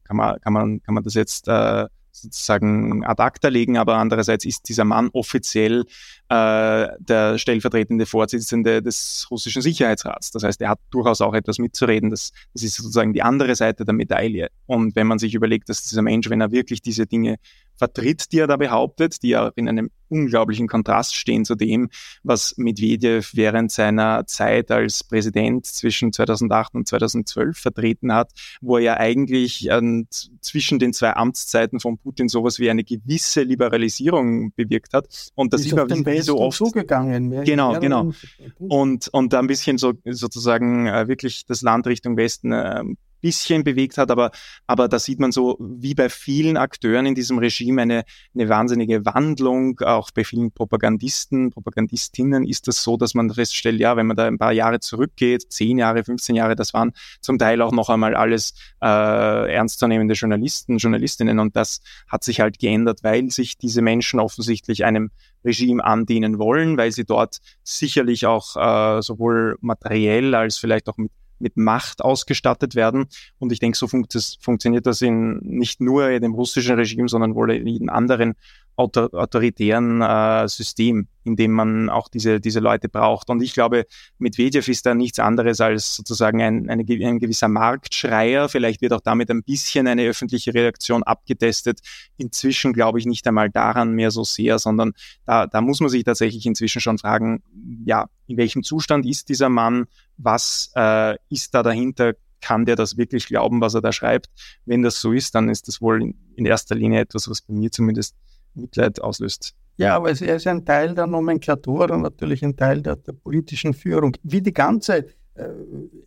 [0.04, 4.46] kann man, kann man, kann man das jetzt äh, sozusagen ad acta legen, aber andererseits
[4.46, 5.86] ist dieser Mann offiziell
[6.30, 10.32] äh, der stellvertretende Vorsitzende des russischen Sicherheitsrats.
[10.32, 12.10] Das heißt, er hat durchaus auch etwas mitzureden.
[12.10, 14.50] Das, das ist sozusagen die andere Seite der Medaille.
[14.65, 17.38] Und wenn man sich überlegt, dass dieser Mensch, wenn er wirklich diese Dinge
[17.80, 21.89] vertritt, die er da behauptet, die ja in einem unglaublichen Kontrast stehen zu dem,
[22.24, 28.84] was Medvedev während seiner Zeit als Präsident zwischen 2008 und 2012 vertreten hat, wo er
[28.84, 30.04] ja eigentlich äh,
[30.42, 35.30] zwischen den zwei Amtszeiten von Putin sowas wie eine gewisse Liberalisierung bewirkt hat.
[35.36, 37.30] Und das ist, ist wie so oft zugegangen.
[37.30, 38.12] Mehr genau, genau.
[38.58, 42.84] Und, und da ein bisschen so sozusagen äh, wirklich das Land Richtung Westen äh,
[43.22, 44.32] bisschen bewegt hat, aber,
[44.68, 48.04] aber da sieht man so, wie bei vielen Akteuren in diesem Regime eine,
[48.34, 53.96] eine wahnsinnige Wandlung, auch bei vielen Propagandisten, Propagandistinnen ist das so, dass man feststellt, ja,
[53.98, 57.62] wenn man da ein paar Jahre zurückgeht, 10 Jahre, 15 Jahre, das waren zum Teil
[57.62, 63.30] auch noch einmal alles äh, ernstzunehmende Journalisten, Journalistinnen und das hat sich halt geändert, weil
[63.32, 65.12] sich diese Menschen offensichtlich einem
[65.44, 71.12] Regime andienen wollen, weil sie dort sicherlich auch äh, sowohl materiell als vielleicht auch mit
[71.39, 73.06] mit Macht ausgestattet werden.
[73.38, 77.10] Und ich denke, so funkt das, funktioniert das in nicht nur in dem russischen Regime,
[77.10, 78.36] sondern wohl in jedem anderen.
[78.80, 83.30] Autor autoritären äh, System, in dem man auch diese, diese Leute braucht.
[83.30, 83.86] Und ich glaube,
[84.18, 88.48] Medvedev ist da nichts anderes als sozusagen ein, eine, ein gewisser Marktschreier.
[88.48, 91.82] Vielleicht wird auch damit ein bisschen eine öffentliche Reaktion abgetestet.
[92.18, 94.94] Inzwischen glaube ich nicht einmal daran mehr so sehr, sondern
[95.26, 97.44] da, da muss man sich tatsächlich inzwischen schon fragen,
[97.86, 99.86] ja, in welchem Zustand ist dieser Mann?
[100.18, 102.13] Was äh, ist da dahinter?
[102.42, 104.30] kann der das wirklich glauben, was er da schreibt?
[104.65, 107.54] Wenn das so ist, dann ist das wohl in, in erster Linie etwas, was bei
[107.54, 108.15] mir zumindest
[108.60, 109.54] Mitleid auslöst.
[109.78, 113.74] Ja, aber er ist ein Teil der Nomenklatur und natürlich ein Teil der, der politischen
[113.74, 114.15] Führung.
[114.24, 115.48] Wie die ganze äh,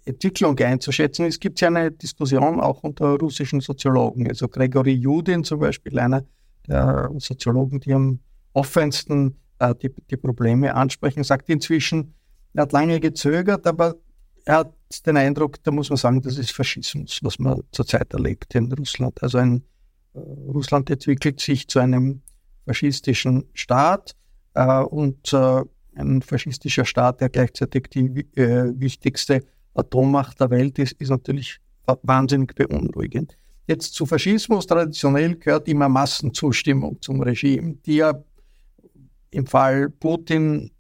[0.05, 4.29] Entwicklung einzuschätzen ist, gibt es ja eine Diskussion auch unter russischen Soziologen.
[4.29, 6.23] Also Gregory Judin zum Beispiel, einer
[6.69, 8.19] der Soziologen, die am
[8.53, 12.15] offensten äh, die, die Probleme ansprechen, sagt inzwischen,
[12.53, 13.97] er hat lange gezögert, aber
[14.45, 14.75] er hat
[15.07, 19.23] den Eindruck, da muss man sagen, das ist Faschismus, was man zurzeit erlebt in Russland.
[19.23, 19.63] Also ein
[20.15, 22.21] äh, Russland entwickelt sich zu einem
[22.67, 24.15] faschistischen Staat
[24.55, 25.63] äh, und äh,
[25.95, 29.43] ein faschistischer Staat, der gleichzeitig die äh, wichtigste
[29.75, 31.59] Atommacht der Welt ist, ist natürlich
[32.03, 33.37] wahnsinnig beunruhigend.
[33.67, 38.15] Jetzt zu Faschismus traditionell gehört immer Massenzustimmung zum Regime, die ja
[39.31, 40.71] im Fall Putin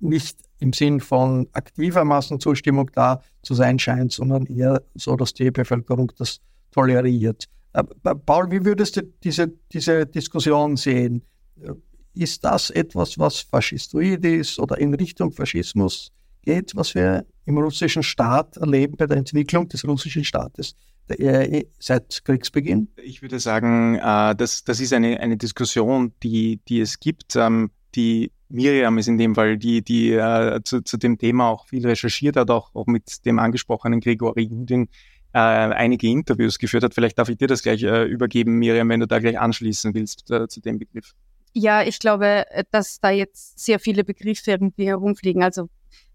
[0.00, 5.50] nicht im Sinn von aktiver Massenzustimmung da zu sein scheint, sondern eher so, dass die
[5.50, 7.48] Bevölkerung das toleriert.
[7.72, 7.84] Äh,
[8.26, 11.22] Paul, wie würdest du diese, diese Diskussion sehen?
[11.60, 11.72] Äh,
[12.14, 18.02] ist das etwas, was faschistoid ist oder in Richtung Faschismus geht, was wir im russischen
[18.02, 20.76] Staat erleben bei der Entwicklung des russischen Staates
[21.08, 22.88] äh, seit Kriegsbeginn?
[23.02, 28.30] Ich würde sagen, das, das ist eine, eine Diskussion, die, die es gibt, ähm, die
[28.50, 30.18] Miriam ist in dem Fall die, die
[30.64, 34.88] zu, zu dem Thema auch viel recherchiert hat, auch, auch mit dem angesprochenen Grigori Judin
[35.34, 36.94] äh, einige Interviews geführt hat.
[36.94, 40.30] Vielleicht darf ich dir das gleich äh, übergeben, Miriam, wenn du da gleich anschließen willst
[40.30, 41.14] äh, zu dem Begriff.
[41.54, 45.42] Ja, ich glaube, äh, dass da jetzt sehr viele Begriffe irgendwie herumfliegen.
[45.42, 45.68] Also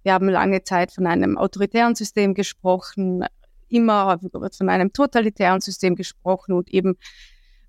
[0.04, 3.26] wir haben lange Zeit von einem autoritären System gesprochen,
[3.70, 4.20] immer
[4.58, 6.96] von einem totalitären System gesprochen und eben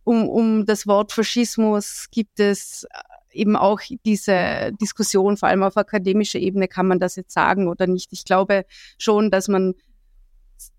[0.04, 5.76] um, um das Wort Faschismus gibt es äh, eben auch diese Diskussion, vor allem auf
[5.76, 8.12] akademischer Ebene, kann man das jetzt sagen oder nicht.
[8.12, 8.64] Ich glaube
[8.96, 9.74] schon, dass man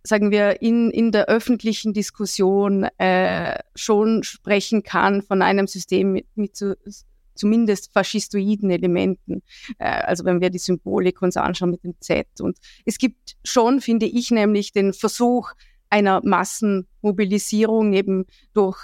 [0.03, 6.27] sagen wir, in, in der öffentlichen Diskussion äh, schon sprechen kann von einem System mit,
[6.35, 6.73] mit so,
[7.35, 9.41] zumindest faschistoiden Elementen.
[9.79, 12.27] Äh, also wenn wir die Symbolik uns anschauen mit dem Z.
[12.41, 15.51] Und es gibt schon, finde ich, nämlich den Versuch
[15.89, 18.77] einer Massenmobilisierung eben durch,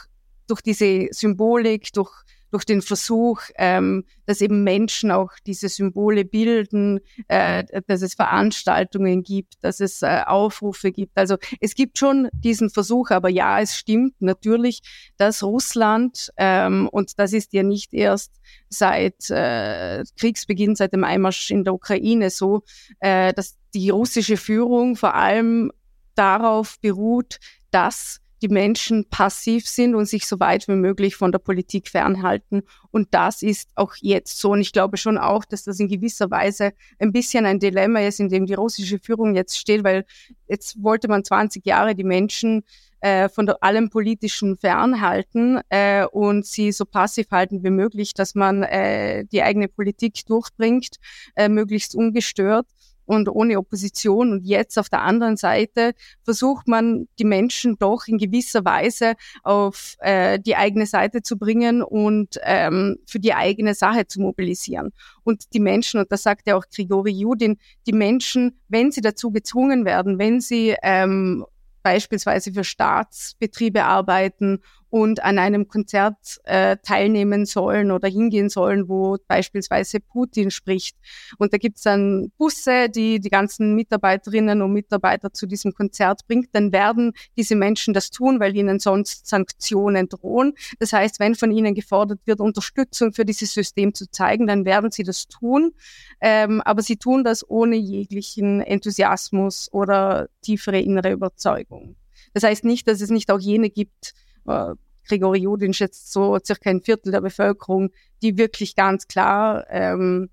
[0.48, 2.25] durch diese Symbolik, durch
[2.56, 9.24] durch den Versuch, ähm, dass eben Menschen auch diese Symbole bilden, äh, dass es Veranstaltungen
[9.24, 11.18] gibt, dass es äh, Aufrufe gibt.
[11.18, 14.80] Also es gibt schon diesen Versuch, aber ja, es stimmt natürlich,
[15.18, 18.32] dass Russland, ähm, und das ist ja nicht erst
[18.70, 22.64] seit äh, Kriegsbeginn, seit dem Einmarsch in der Ukraine so,
[23.02, 25.74] äh, dass die russische Führung vor allem
[26.16, 27.40] darauf beruht,
[27.72, 32.62] dass die Menschen passiv sind und sich so weit wie möglich von der Politik fernhalten.
[32.92, 34.52] Und das ist auch jetzt so.
[34.52, 38.20] Und ich glaube schon auch, dass das in gewisser Weise ein bisschen ein Dilemma ist,
[38.20, 40.06] in dem die russische Führung jetzt steht, weil
[40.48, 42.64] jetzt wollte man 20 Jahre die Menschen
[43.00, 48.36] äh, von der, allem Politischen fernhalten äh, und sie so passiv halten wie möglich, dass
[48.36, 50.98] man äh, die eigene Politik durchbringt,
[51.36, 52.68] äh, möglichst ungestört
[53.06, 54.32] und ohne Opposition.
[54.32, 59.14] Und jetzt auf der anderen Seite versucht man, die Menschen doch in gewisser Weise
[59.44, 64.92] auf äh, die eigene Seite zu bringen und ähm, für die eigene Sache zu mobilisieren.
[65.24, 69.32] Und die Menschen, und das sagt ja auch Grigori Judin, die Menschen, wenn sie dazu
[69.32, 71.46] gezwungen werden, wenn sie ähm,
[71.86, 74.60] beispielsweise für Staatsbetriebe arbeiten
[74.96, 80.96] und an einem Konzert äh, teilnehmen sollen oder hingehen sollen, wo beispielsweise Putin spricht.
[81.38, 86.48] Und da gibt's dann Busse, die die ganzen Mitarbeiterinnen und Mitarbeiter zu diesem Konzert bringt.
[86.54, 90.54] Dann werden diese Menschen das tun, weil ihnen sonst Sanktionen drohen.
[90.80, 94.92] Das heißt, wenn von ihnen gefordert wird, Unterstützung für dieses System zu zeigen, dann werden
[94.92, 95.74] sie das tun.
[96.22, 101.98] Ähm, aber sie tun das ohne jeglichen Enthusiasmus oder tiefere innere Überzeugung.
[102.34, 104.14] Das heißt nicht, dass es nicht auch jene gibt,
[104.48, 104.74] äh,
[105.08, 110.30] Grigori Judin schätzt so circa ein Viertel der Bevölkerung, die wirklich ganz klar ähm,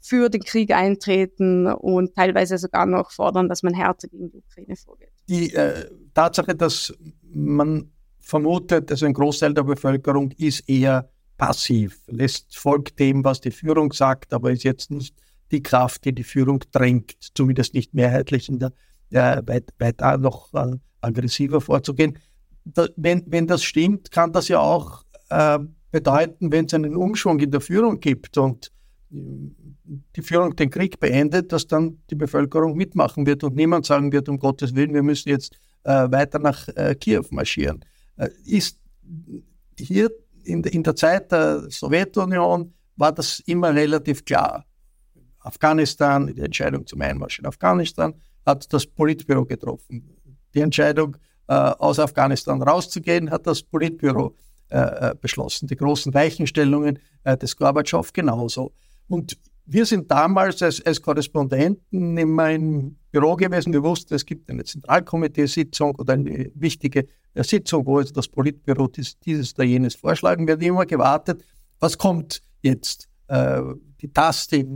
[0.00, 4.76] für den Krieg eintreten und teilweise sogar noch fordern, dass man härter gegen die Ukraine
[4.76, 5.12] vorgeht.
[5.28, 6.94] Die äh, Tatsache, dass
[7.32, 13.50] man vermutet, also ein Großteil der Bevölkerung ist eher passiv, lässt folgt dem, was die
[13.50, 15.16] Führung sagt, aber ist jetzt nicht
[15.50, 18.70] die Kraft, die die Führung drängt, zumindest nicht mehrheitlich in äh,
[19.46, 22.18] weit, weiter noch äh, aggressiver vorzugehen
[22.64, 25.58] da, wenn, wenn das stimmt, kann das ja auch äh,
[25.90, 28.72] bedeuten, wenn es einen Umschwung in der Führung gibt und
[29.10, 34.28] die Führung den Krieg beendet, dass dann die Bevölkerung mitmachen wird und niemand sagen wird,
[34.28, 37.84] um Gottes Willen, wir müssen jetzt äh, weiter nach äh, Kiew marschieren.
[38.16, 38.78] Äh, ist
[39.76, 40.10] hier
[40.44, 44.64] in, in der Zeit der Sowjetunion war das immer relativ klar.
[45.40, 48.14] Afghanistan, die Entscheidung zum Einmarsch in Afghanistan
[48.46, 50.16] hat das Politbüro getroffen.
[50.54, 51.18] Die Entscheidung, äh,
[51.54, 54.34] aus Afghanistan rauszugehen, hat das Politbüro
[54.70, 55.66] äh, äh beschlossen.
[55.66, 58.72] Die großen Weichenstellungen äh, des Gorbatschow genauso.
[59.08, 59.36] Und
[59.66, 63.72] wir sind damals als, als Korrespondenten immer im Büro gewesen.
[63.72, 68.88] Wir wussten, es gibt eine Zentralkomiteesitzung oder eine wichtige äh, Sitzung, wo jetzt das Politbüro
[68.88, 70.62] dies, dieses oder jenes vorschlagen wird.
[70.62, 71.44] Immer gewartet,
[71.78, 73.08] was kommt jetzt?
[73.28, 73.62] Äh,
[74.00, 74.66] die TAS, die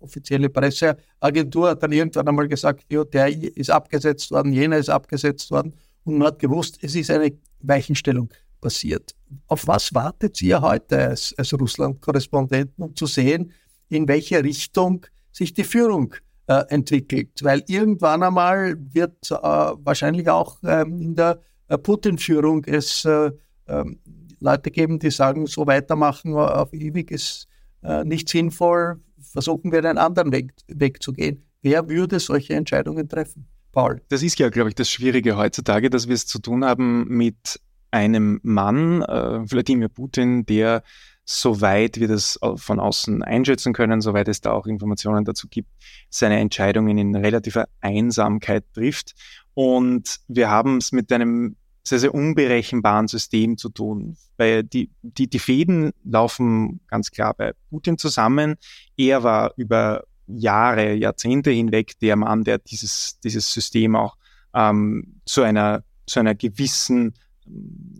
[0.00, 5.50] offizielle Presseagentur, hat dann irgendwann einmal gesagt, ja, der ist abgesetzt worden, jener ist abgesetzt
[5.50, 5.74] worden.
[6.04, 8.30] Und man hat gewusst, es ist eine Weichenstellung
[8.60, 9.14] passiert.
[9.46, 13.52] Auf was wartet ihr heute als, als Russland-Korrespondenten, um zu sehen,
[13.88, 16.14] in welche Richtung sich die Führung
[16.46, 17.42] äh, entwickelt.
[17.42, 23.30] Weil irgendwann einmal wird äh, wahrscheinlich auch ähm, in der äh, Putin-Führung es äh,
[23.68, 23.98] ähm,
[24.40, 27.46] Leute geben, die sagen, so weitermachen auf ewig ist
[27.82, 31.44] äh, nicht sinnvoll, versuchen wir einen anderen Weg, Weg zu gehen.
[31.62, 33.46] Wer würde solche Entscheidungen treffen?
[33.72, 34.02] Paul.
[34.08, 37.60] Das ist ja, glaube ich, das Schwierige heutzutage, dass wir es zu tun haben mit
[37.90, 40.82] einem Mann, äh, Wladimir Putin, der
[41.24, 45.70] soweit wir das von außen einschätzen können, soweit es da auch Informationen dazu gibt,
[46.08, 49.14] seine Entscheidungen in relativer Einsamkeit trifft.
[49.54, 54.16] Und wir haben es mit einem sehr, sehr unberechenbaren System zu tun.
[54.36, 58.56] Weil die, die, die Fäden laufen ganz klar bei Putin zusammen.
[58.96, 60.04] Er war über
[60.36, 64.16] Jahre, Jahrzehnte hinweg der Mann, der dieses, dieses System auch
[64.54, 67.14] ähm, zu einer, zu einer gewissen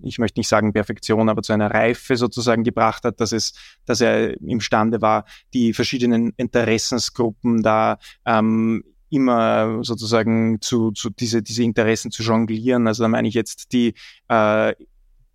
[0.03, 3.53] ich möchte nicht sagen Perfektion, aber zu einer Reife sozusagen gebracht hat, dass es,
[3.85, 5.25] dass er imstande war,
[5.55, 12.87] die verschiedenen Interessensgruppen da ähm, immer sozusagen zu, zu diese, diese Interessen zu jonglieren.
[12.87, 13.95] Also da meine ich jetzt die
[14.29, 14.75] äh,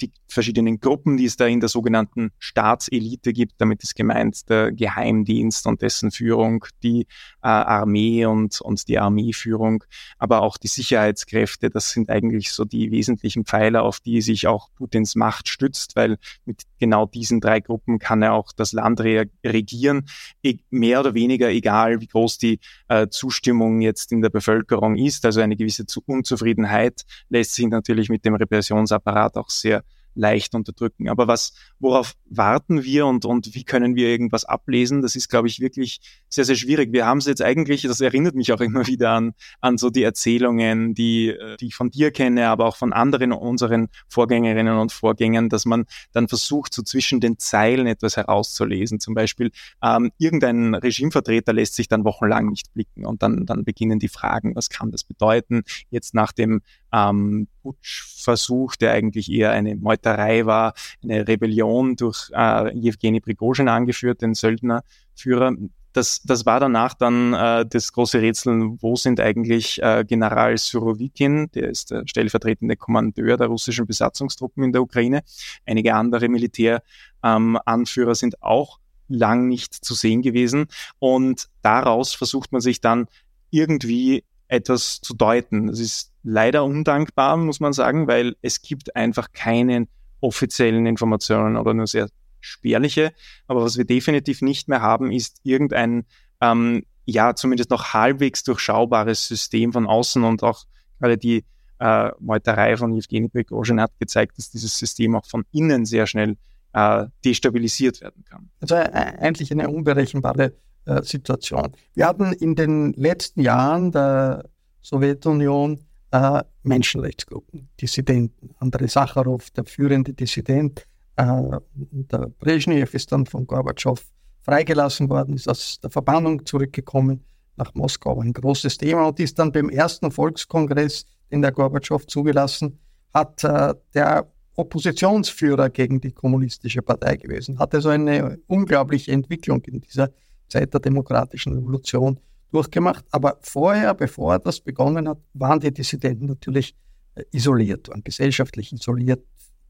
[0.07, 3.53] die verschiedenen Gruppen, die es da in der sogenannten Staatselite gibt.
[3.57, 7.01] Damit ist gemeint der Geheimdienst und dessen Führung, die
[7.41, 9.83] äh, Armee und, und die Armeeführung,
[10.17, 11.69] aber auch die Sicherheitskräfte.
[11.69, 16.17] Das sind eigentlich so die wesentlichen Pfeiler, auf die sich auch Putins Macht stützt, weil
[16.45, 20.05] mit genau diesen drei Gruppen kann er auch das Land re regieren.
[20.43, 25.25] E mehr oder weniger egal, wie groß die äh, Zustimmung jetzt in der Bevölkerung ist.
[25.25, 29.83] Also eine gewisse Unzufriedenheit lässt sich natürlich mit dem Repressionsapparat auch sehr
[30.15, 31.09] leicht unterdrücken.
[31.09, 35.01] Aber was, worauf warten wir und, und wie können wir irgendwas ablesen?
[35.01, 35.99] Das ist, glaube ich, wirklich
[36.29, 36.91] sehr, sehr schwierig.
[36.91, 40.03] Wir haben es jetzt eigentlich, das erinnert mich auch immer wieder an, an so die
[40.03, 44.91] Erzählungen, die, äh, die ich von dir kenne, aber auch von anderen unseren Vorgängerinnen und
[44.91, 48.99] Vorgängern, dass man dann versucht, so zwischen den Zeilen etwas herauszulesen.
[48.99, 49.51] Zum Beispiel,
[49.83, 54.55] ähm, irgendein Regimevertreter lässt sich dann wochenlang nicht blicken und dann, dann beginnen die Fragen,
[54.55, 55.63] was kann das bedeuten?
[55.89, 56.61] Jetzt nach dem
[56.93, 64.21] ähm, Putschversuch, der eigentlich eher eine Meuterei war, eine Rebellion durch äh, Jewgeni Prigozhin angeführt,
[64.21, 65.53] den Söldnerführer.
[65.93, 71.49] Das, das war danach dann äh, das große Rätsel, wo sind eigentlich äh, General Surovikin,
[71.55, 75.23] der ist der stellvertretende Kommandeur der russischen Besatzungstruppen in der Ukraine.
[75.65, 80.67] Einige andere Militäranführer ähm, sind auch lang nicht zu sehen gewesen.
[80.99, 83.07] Und daraus versucht man sich dann
[83.49, 85.67] irgendwie etwas zu deuten.
[85.67, 89.87] Das ist leider undankbar, muss man sagen, weil es gibt einfach keine
[90.19, 92.09] offiziellen Informationen oder nur sehr
[92.39, 93.13] spärliche.
[93.47, 96.05] Aber was wir definitiv nicht mehr haben, ist irgendein,
[96.41, 100.65] ähm, ja, zumindest noch halbwegs durchschaubares System von außen und auch
[100.99, 101.45] gerade die
[101.79, 106.37] äh, Meuterei von Evgeny Prigozhin hat gezeigt, dass dieses System auch von innen sehr schnell
[106.73, 108.49] äh, destabilisiert werden kann.
[108.61, 110.53] Also äh, eigentlich eine unberechenbare
[110.85, 111.73] äh, Situation.
[111.93, 114.45] Wir hatten in den letzten Jahren der
[114.81, 118.51] Sowjetunion äh, Menschenrechtsgruppen, Dissidenten.
[118.59, 120.85] Andrei Sacharow, der führende Dissident,
[121.17, 121.25] äh,
[121.73, 124.01] der Brezhnev ist dann von Gorbatschow
[124.41, 127.23] freigelassen worden, ist aus der Verbannung zurückgekommen
[127.57, 128.19] nach Moskau.
[128.19, 132.79] Ein großes Thema und ist dann beim ersten Volkskongress, den der Gorbatschow zugelassen
[133.13, 137.59] hat, äh, der Oppositionsführer gegen die kommunistische Partei gewesen.
[137.59, 140.11] Hatte so eine unglaubliche Entwicklung in dieser
[140.47, 142.19] Zeit der demokratischen Revolution
[142.51, 143.05] durchgemacht.
[143.11, 146.75] Aber vorher, bevor das begonnen hat, waren die Dissidenten natürlich
[147.15, 149.23] äh, isoliert, waren gesellschaftlich isoliert.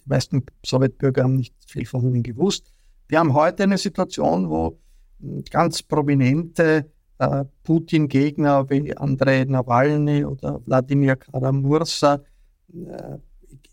[0.06, 2.72] Die meisten Sowjetbürger haben nicht viel von ihnen gewusst.
[3.08, 4.80] Wir haben heute eine Situation, wo
[5.20, 12.22] hm, ganz prominente äh, Putin-Gegner wie Andrei Nawalny oder Wladimir Karamursa
[12.74, 13.18] äh,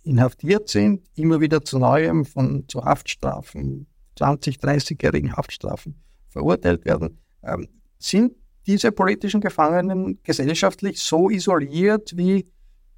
[0.04, 3.86] inhaftiert sind, immer wieder zu neuem von zu Haftstrafen,
[4.16, 5.94] 20, 30-jährigen Haftstrafen
[6.28, 8.32] verurteilt werden, ähm, sind
[8.66, 12.46] diese politischen Gefangenen gesellschaftlich so isoliert wie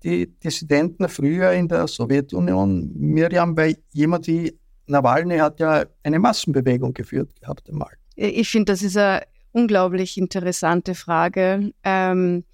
[0.02, 2.92] die Dissidenten früher in der Sowjetunion.
[2.94, 7.92] Miriam, weil jemand wie Nawalny hat ja eine Massenbewegung geführt gehabt einmal.
[8.16, 11.72] Ich finde, das ist eine unglaublich interessante Frage.
[11.82, 12.44] Ähm,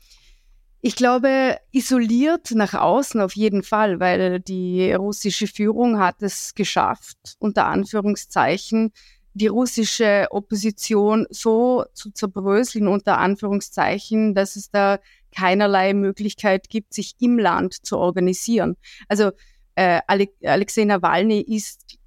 [0.80, 7.36] ich glaube, isoliert nach außen auf jeden Fall, weil die russische Führung hat es geschafft,
[7.38, 8.92] unter Anführungszeichen,
[9.41, 14.99] die russische Opposition so zu zerbröseln, unter Anführungszeichen, dass es da
[15.34, 18.76] keinerlei Möglichkeit gibt, sich im Land zu organisieren.
[19.09, 19.30] Also
[19.76, 21.99] äh, Alexei Nawalny ist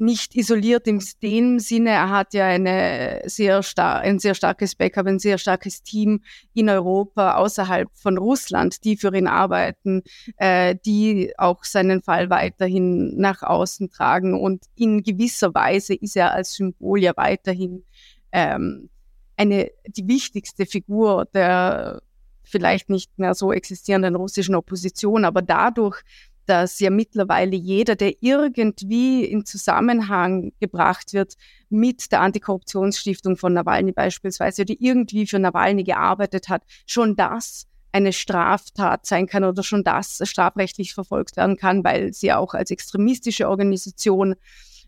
[0.00, 5.06] nicht isoliert im dem Sinne, er hat ja eine sehr star ein sehr starkes Backup,
[5.06, 6.22] ein sehr starkes Team
[6.54, 10.02] in Europa außerhalb von Russland, die für ihn arbeiten,
[10.36, 14.38] äh, die auch seinen Fall weiterhin nach außen tragen.
[14.38, 17.84] Und in gewisser Weise ist er als Symbol ja weiterhin
[18.32, 18.88] ähm,
[19.36, 22.02] eine die wichtigste Figur der
[22.50, 26.02] vielleicht nicht mehr so existierenden russischen Opposition, aber dadurch,
[26.50, 31.34] dass ja mittlerweile jeder, der irgendwie in Zusammenhang gebracht wird
[31.68, 38.12] mit der Antikorruptionsstiftung von Nawalny beispielsweise, die irgendwie für Nawalny gearbeitet hat, schon das eine
[38.12, 43.48] Straftat sein kann oder schon das strafrechtlich verfolgt werden kann, weil sie auch als extremistische
[43.48, 44.34] Organisation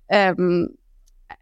[0.08, 0.76] ähm,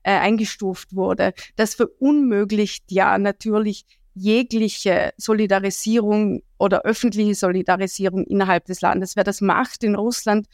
[0.03, 1.33] äh, eingestuft wurde.
[1.57, 9.17] Das verunmöglicht ja natürlich jegliche Solidarisierung oder öffentliche Solidarisierung innerhalb des Landes.
[9.17, 10.47] Wer das macht in Russland,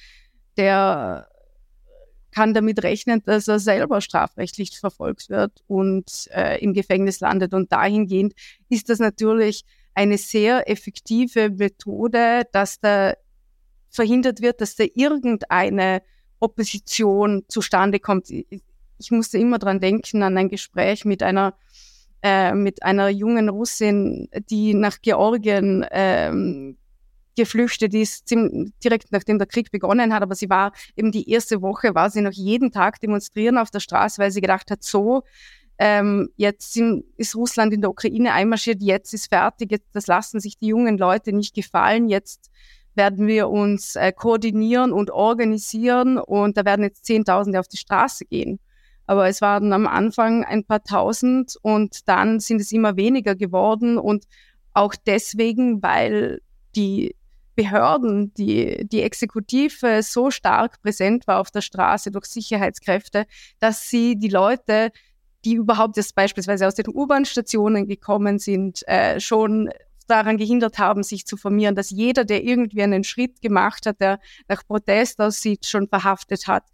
[0.57, 1.28] der
[2.30, 7.54] kann damit rechnen, dass er selber strafrechtlich verfolgt wird und äh, im Gefängnis landet.
[7.54, 8.34] Und dahingehend
[8.68, 13.14] ist das natürlich eine sehr effektive Methode, dass da
[13.88, 16.02] verhindert wird, dass da irgendeine
[16.38, 18.28] Opposition zustande kommt.
[18.28, 21.54] Ich musste immer dran denken an ein Gespräch mit einer
[22.22, 26.76] äh, mit einer jungen Russin, die nach Georgien ähm,
[27.36, 30.22] geflüchtet ist, direkt nachdem der Krieg begonnen hat.
[30.22, 33.80] Aber sie war eben die erste Woche, war sie noch jeden Tag demonstrieren auf der
[33.80, 35.22] Straße, weil sie gedacht hat, so,
[35.78, 40.40] ähm, jetzt sind, ist Russland in der Ukraine einmarschiert, jetzt ist fertig, jetzt, das lassen
[40.40, 42.50] sich die jungen Leute nicht gefallen, jetzt
[42.94, 48.24] werden wir uns äh, koordinieren und organisieren und da werden jetzt Zehntausende auf die Straße
[48.24, 48.58] gehen.
[49.07, 53.98] Aber es waren am Anfang ein paar tausend und dann sind es immer weniger geworden
[53.98, 54.24] und
[54.74, 56.40] auch deswegen, weil
[56.74, 57.14] die
[57.54, 63.26] Behörden, die, die Exekutive so stark präsent war auf der Straße durch Sicherheitskräfte,
[63.59, 64.92] dass sie die Leute,
[65.44, 69.70] die überhaupt jetzt beispielsweise aus den U-Bahn-Stationen gekommen sind, äh, schon
[70.07, 74.20] daran gehindert haben, sich zu formieren, dass jeder, der irgendwie einen Schritt gemacht hat, der
[74.48, 76.64] nach Protest aussieht, schon verhaftet hat.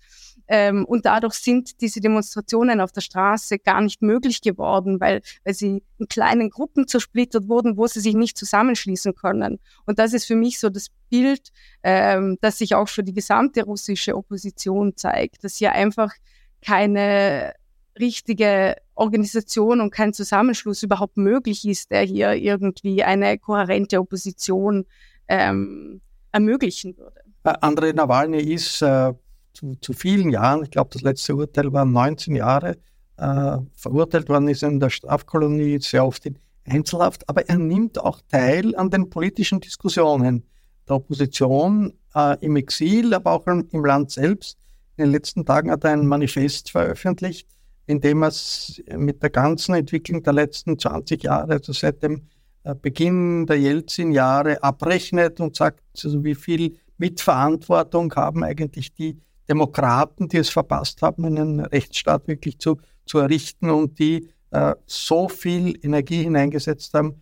[0.55, 5.55] Ähm, und dadurch sind diese Demonstrationen auf der Straße gar nicht möglich geworden, weil, weil
[5.55, 9.61] sie in kleinen Gruppen zersplittert wurden, wo sie sich nicht zusammenschließen können.
[9.87, 13.65] Und das ist für mich so das Bild, ähm, das sich auch für die gesamte
[13.65, 16.13] russische Opposition zeigt, dass hier einfach
[16.61, 17.55] keine
[17.99, 24.85] richtige Organisation und kein Zusammenschluss überhaupt möglich ist, der hier irgendwie eine kohärente Opposition
[25.29, 27.23] ähm, ermöglichen würde.
[27.45, 29.15] Äh, Andrei Nawalny ist äh,
[29.53, 32.77] zu, zu vielen Jahren, ich glaube, das letzte Urteil war 19 Jahre,
[33.17, 38.21] äh, verurteilt worden ist in der Strafkolonie, sehr oft in Einzelhaft, aber er nimmt auch
[38.29, 40.45] teil an den politischen Diskussionen
[40.89, 44.59] der Opposition äh, im Exil, aber auch im, Land selbst.
[44.97, 47.49] In den letzten Tagen hat er ein Manifest veröffentlicht,
[47.87, 48.33] in dem er
[48.97, 52.29] mit der ganzen Entwicklung der letzten 20 Jahre, also seit dem
[52.65, 59.19] äh, Beginn der Jelzin-Jahre, abrechnet und sagt, also wie viel Mitverantwortung haben eigentlich die
[59.53, 65.29] Demokraten, die es verpasst haben, einen Rechtsstaat wirklich zu, zu errichten und die äh, so
[65.29, 67.21] viel Energie hineingesetzt haben,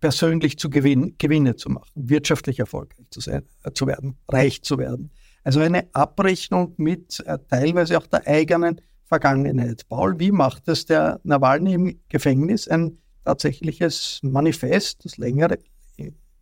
[0.00, 4.76] persönlich zu gewinn, Gewinne zu machen, wirtschaftlich erfolgreich zu, sein, äh, zu werden, reich zu
[4.76, 5.12] werden.
[5.44, 9.88] Also eine Abrechnung mit äh, teilweise auch der eigenen Vergangenheit.
[9.88, 12.66] Paul, wie macht es der Nawalny im Gefängnis?
[12.66, 15.58] Ein tatsächliches Manifest, das längere,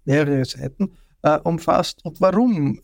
[0.06, 2.02] mehrere Seiten äh, umfasst.
[2.06, 2.80] Und warum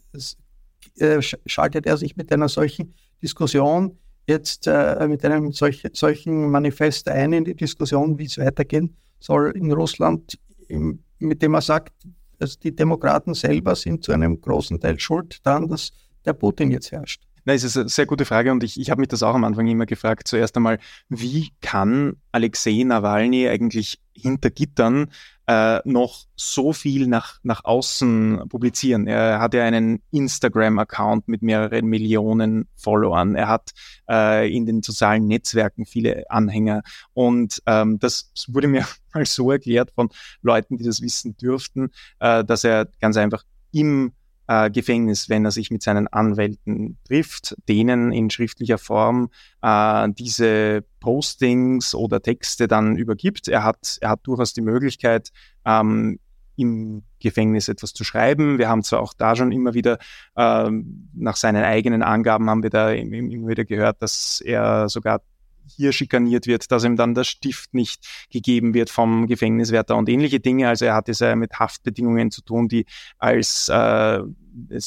[0.98, 7.08] äh, schaltet er sich mit einer solchen Diskussion jetzt äh, mit einem solch, solchen Manifest
[7.08, 11.92] ein in die Diskussion, wie es weitergehen soll in Russland, im, mit dem er sagt,
[12.38, 15.92] dass die Demokraten selber sind zu einem großen Teil schuld daran, dass
[16.24, 17.22] der Putin jetzt herrscht.
[17.44, 19.42] Na, es ist eine sehr gute Frage und ich, ich habe mich das auch am
[19.42, 20.28] Anfang immer gefragt.
[20.28, 20.78] Zuerst einmal,
[21.08, 25.10] wie kann Alexei Nawalny eigentlich hinter Gittern
[25.52, 29.06] äh, noch so viel nach, nach außen publizieren.
[29.06, 33.34] Er hat ja einen Instagram-Account mit mehreren Millionen Followern.
[33.34, 33.72] Er hat
[34.08, 36.82] äh, in den sozialen Netzwerken viele Anhänger.
[37.12, 40.08] Und ähm, das wurde mir mal so erklärt von
[40.40, 44.12] Leuten, die das wissen dürften, äh, dass er ganz einfach im
[44.52, 49.30] äh, Gefängnis, wenn er sich mit seinen Anwälten trifft, denen in schriftlicher Form
[49.62, 53.48] äh, diese Postings oder Texte dann übergibt.
[53.48, 55.30] Er hat, er hat durchaus die Möglichkeit,
[55.64, 56.18] ähm,
[56.56, 58.58] im Gefängnis etwas zu schreiben.
[58.58, 59.98] Wir haben zwar auch da schon immer wieder,
[60.36, 65.22] ähm, nach seinen eigenen Angaben haben wir da immer wieder gehört, dass er sogar
[65.66, 70.40] hier schikaniert wird, dass ihm dann der Stift nicht gegeben wird vom Gefängniswärter und ähnliche
[70.40, 70.68] Dinge.
[70.68, 72.86] Also er hat es ja mit Haftbedingungen zu tun, die
[73.18, 74.20] als äh,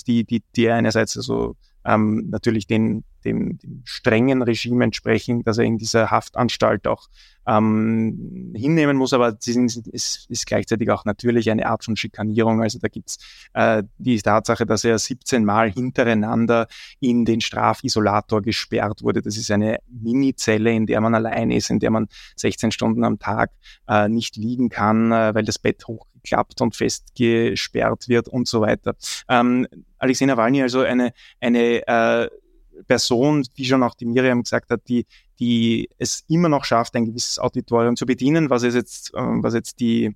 [0.08, 1.56] die, die, die einerseits also
[1.86, 7.08] ähm, natürlich den, dem, dem strengen Regime entsprechen, dass er in dieser Haftanstalt auch
[7.48, 12.62] ähm, hinnehmen muss, aber es ist, ist gleichzeitig auch natürlich eine Art von Schikanierung.
[12.62, 13.18] Also da gibt's
[13.54, 16.68] äh, die Tatsache, dass er 17 Mal hintereinander
[17.00, 19.22] in den Strafisolator gesperrt wurde.
[19.22, 23.20] Das ist eine Minizelle, in der man allein ist, in der man 16 Stunden am
[23.20, 23.52] Tag
[23.88, 28.96] äh, nicht liegen kann, äh, weil das Bett hochgeklappt und festgesperrt wird und so weiter.
[29.30, 29.68] Ähm,
[29.98, 32.30] Alexei Nawalny also eine, eine äh,
[32.88, 35.06] Person, wie schon auch die Miriam gesagt hat, die,
[35.40, 39.54] die es immer noch schafft, ein gewisses Auditorium zu bedienen, was es jetzt, äh, was
[39.54, 40.16] jetzt die,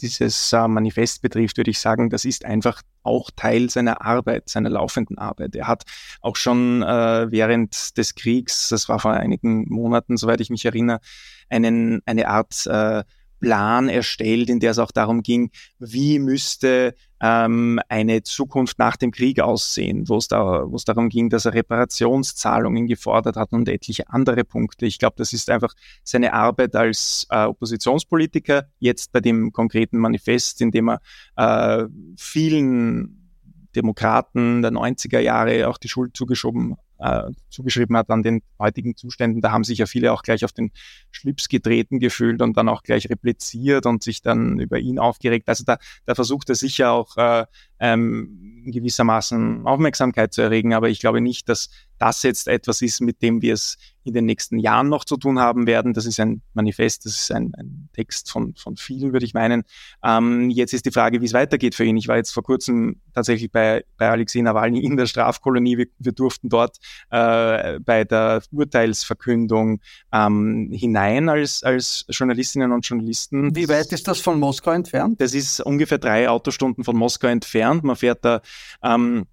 [0.00, 4.70] dieses äh, Manifest betrifft, würde ich sagen, das ist einfach auch Teil seiner Arbeit, seiner
[4.70, 5.56] laufenden Arbeit.
[5.56, 5.84] Er hat
[6.20, 11.00] auch schon äh, während des Kriegs, das war vor einigen Monaten, soweit ich mich erinnere,
[11.48, 13.02] einen, eine Art äh,
[13.40, 19.10] Plan erstellt, in der es auch darum ging, wie müsste ähm, eine Zukunft nach dem
[19.10, 23.68] Krieg aussehen, wo es, da, wo es darum ging, dass er Reparationszahlungen gefordert hat und
[23.68, 24.86] etliche andere Punkte.
[24.86, 25.74] Ich glaube, das ist einfach
[26.04, 31.00] seine Arbeit als äh, Oppositionspolitiker, jetzt bei dem konkreten Manifest, in dem er
[31.36, 31.86] äh,
[32.16, 33.32] vielen
[33.74, 39.40] Demokraten der 90er Jahre auch die Schuld zugeschoben äh, zugeschrieben hat an den heutigen Zuständen.
[39.40, 40.70] Da haben sich ja viele auch gleich auf den
[41.10, 45.48] Schlips getreten gefühlt und dann auch gleich repliziert und sich dann über ihn aufgeregt.
[45.48, 47.46] Also da, da versucht er sicher auch äh,
[47.80, 53.22] ähm, gewissermaßen Aufmerksamkeit zu erregen, aber ich glaube nicht, dass das jetzt etwas ist, mit
[53.22, 55.92] dem wir es in den nächsten Jahren noch zu tun haben werden.
[55.92, 59.64] Das ist ein Manifest, das ist ein, ein Text von, von vielen, würde ich meinen.
[60.02, 61.96] Ähm, jetzt ist die Frage, wie es weitergeht für ihn.
[61.96, 65.76] Ich war jetzt vor kurzem tatsächlich bei, bei Alexei Nawalny in der Strafkolonie.
[65.76, 66.78] Wir, wir durften dort
[67.10, 69.80] äh, bei der Urteilsverkündung
[70.12, 73.54] ähm, hinein als, als Journalistinnen und Journalisten.
[73.54, 75.20] Wie weit ist das von Moskau entfernt?
[75.20, 77.67] Das ist ungefähr drei Autostunden von Moskau entfernt.
[77.74, 78.40] Man fährt da
[78.82, 79.26] ähm,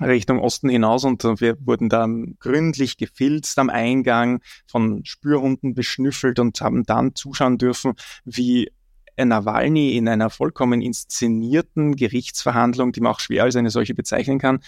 [0.00, 2.06] Richtung Osten hinaus und wir wurden da
[2.38, 8.70] gründlich gefilzt am Eingang, von Spürhunden beschnüffelt und haben dann zuschauen dürfen, wie
[9.16, 14.60] Nawalny in einer vollkommen inszenierten Gerichtsverhandlung, die man auch schwer als eine solche bezeichnen kann,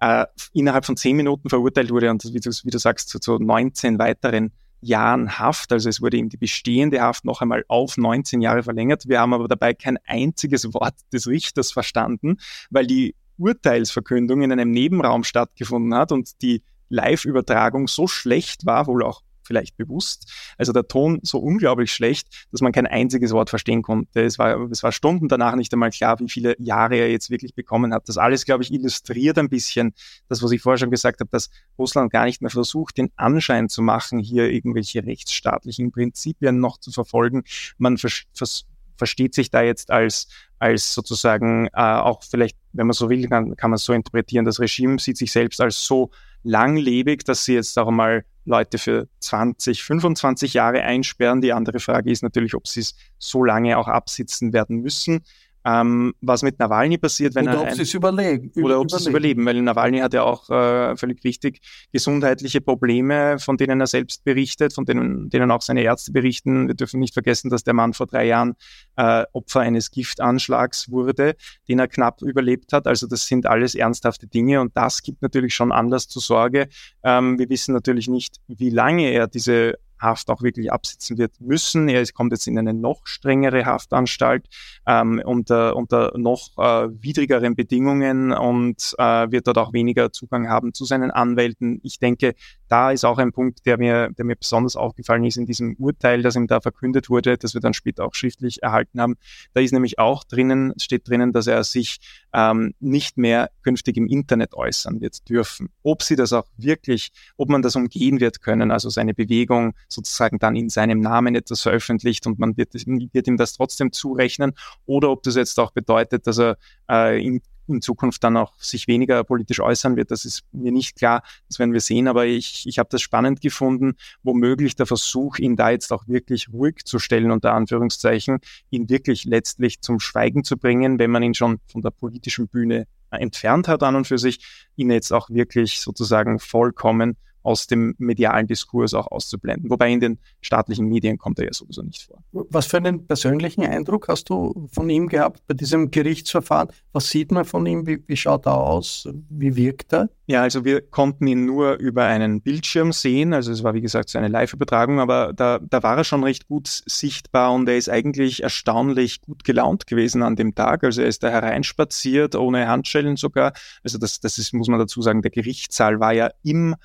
[0.00, 3.38] äh, innerhalb von zehn Minuten verurteilt wurde und wie du, wie du sagst, zu, zu
[3.38, 5.72] 19 weiteren Jahren Haft.
[5.72, 9.08] Also es wurde ihm die bestehende Haft noch einmal auf 19 Jahre verlängert.
[9.08, 12.38] Wir haben aber dabei kein einziges Wort des Richters verstanden,
[12.70, 19.02] weil die Urteilsverkündung in einem Nebenraum stattgefunden hat und die Live-Übertragung so schlecht war, wohl
[19.04, 20.30] auch vielleicht bewusst.
[20.58, 24.22] Also der Ton so unglaublich schlecht, dass man kein einziges Wort verstehen konnte.
[24.22, 27.52] Es war, es war Stunden danach nicht einmal klar, wie viele Jahre er jetzt wirklich
[27.56, 28.08] bekommen hat.
[28.08, 29.92] Das alles, glaube ich, illustriert ein bisschen
[30.28, 33.68] das, was ich vorher schon gesagt habe, dass Russland gar nicht mehr versucht, den Anschein
[33.68, 37.42] zu machen, hier irgendwelche rechtsstaatlichen Prinzipien noch zu verfolgen.
[37.76, 40.28] Man vers vers versteht sich da jetzt als,
[40.58, 44.60] als sozusagen äh, auch vielleicht, wenn man so will, kann, kann man so interpretieren, das
[44.60, 46.10] Regime sieht sich selbst als so
[46.42, 51.40] langlebig, dass sie jetzt auch mal Leute für 20, 25 Jahre einsperren.
[51.40, 55.22] Die andere Frage ist natürlich, ob sie es so lange auch absitzen werden müssen.
[55.64, 57.60] Ähm, was mit Nawalny passiert, wenn oder er.
[57.62, 61.22] Ob ein, überlegen, oder ob sie es überleben, weil Nawalny hat ja auch äh, völlig
[61.22, 61.60] richtig
[61.92, 66.68] gesundheitliche Probleme, von denen er selbst berichtet, von denen, denen auch seine Ärzte berichten.
[66.68, 68.54] Wir dürfen nicht vergessen, dass der Mann vor drei Jahren
[68.96, 71.36] äh, Opfer eines Giftanschlags wurde,
[71.68, 72.86] den er knapp überlebt hat.
[72.86, 76.68] Also das sind alles ernsthafte Dinge und das gibt natürlich schon Anlass zur Sorge.
[77.02, 81.88] Ähm, wir wissen natürlich nicht, wie lange er diese Haft auch wirklich absitzen wird müssen.
[81.88, 84.46] Er kommt jetzt in eine noch strengere Haftanstalt
[84.86, 90.72] ähm, unter, unter noch äh, widrigeren Bedingungen und äh, wird dort auch weniger Zugang haben
[90.72, 91.80] zu seinen Anwälten.
[91.82, 92.34] Ich denke,
[92.70, 96.22] da ist auch ein Punkt, der mir, der mir besonders aufgefallen ist in diesem Urteil,
[96.22, 99.16] das ihm da verkündet wurde, das wir dann später auch schriftlich erhalten haben.
[99.54, 101.98] Da ist nämlich auch drinnen, steht drinnen, dass er sich
[102.32, 105.70] ähm, nicht mehr künftig im Internet äußern wird dürfen.
[105.82, 110.38] Ob sie das auch wirklich, ob man das umgehen wird können, also seine Bewegung sozusagen
[110.38, 114.52] dann in seinem Namen etwas veröffentlicht und man wird, wird ihm das trotzdem zurechnen,
[114.86, 116.56] oder ob das jetzt auch bedeutet, dass er
[116.88, 120.10] äh, in in Zukunft dann auch sich weniger politisch äußern wird.
[120.10, 123.40] Das ist mir nicht klar, das werden wir sehen, aber ich, ich habe das spannend
[123.40, 128.38] gefunden, womöglich der Versuch, ihn da jetzt auch wirklich ruhig zu stellen, unter Anführungszeichen,
[128.70, 132.86] ihn wirklich letztlich zum Schweigen zu bringen, wenn man ihn schon von der politischen Bühne
[133.10, 134.40] entfernt hat an und für sich,
[134.76, 139.70] ihn jetzt auch wirklich sozusagen vollkommen aus dem medialen Diskurs auch auszublenden.
[139.70, 142.22] Wobei in den staatlichen Medien kommt er ja sowieso nicht vor.
[142.32, 146.68] Was für einen persönlichen Eindruck hast du von ihm gehabt bei diesem Gerichtsverfahren?
[146.92, 147.86] Was sieht man von ihm?
[147.86, 149.08] Wie, wie schaut er aus?
[149.28, 150.08] Wie wirkt er?
[150.30, 153.34] Ja, also wir konnten ihn nur über einen Bildschirm sehen.
[153.34, 156.46] Also es war wie gesagt so eine Live-Übertragung, aber da, da war er schon recht
[156.46, 160.84] gut sichtbar und er ist eigentlich erstaunlich gut gelaunt gewesen an dem Tag.
[160.84, 163.54] Also er ist da hereinspaziert, ohne Handschellen sogar.
[163.82, 166.76] Also das, das ist, muss man dazu sagen, der Gerichtssaal war ja im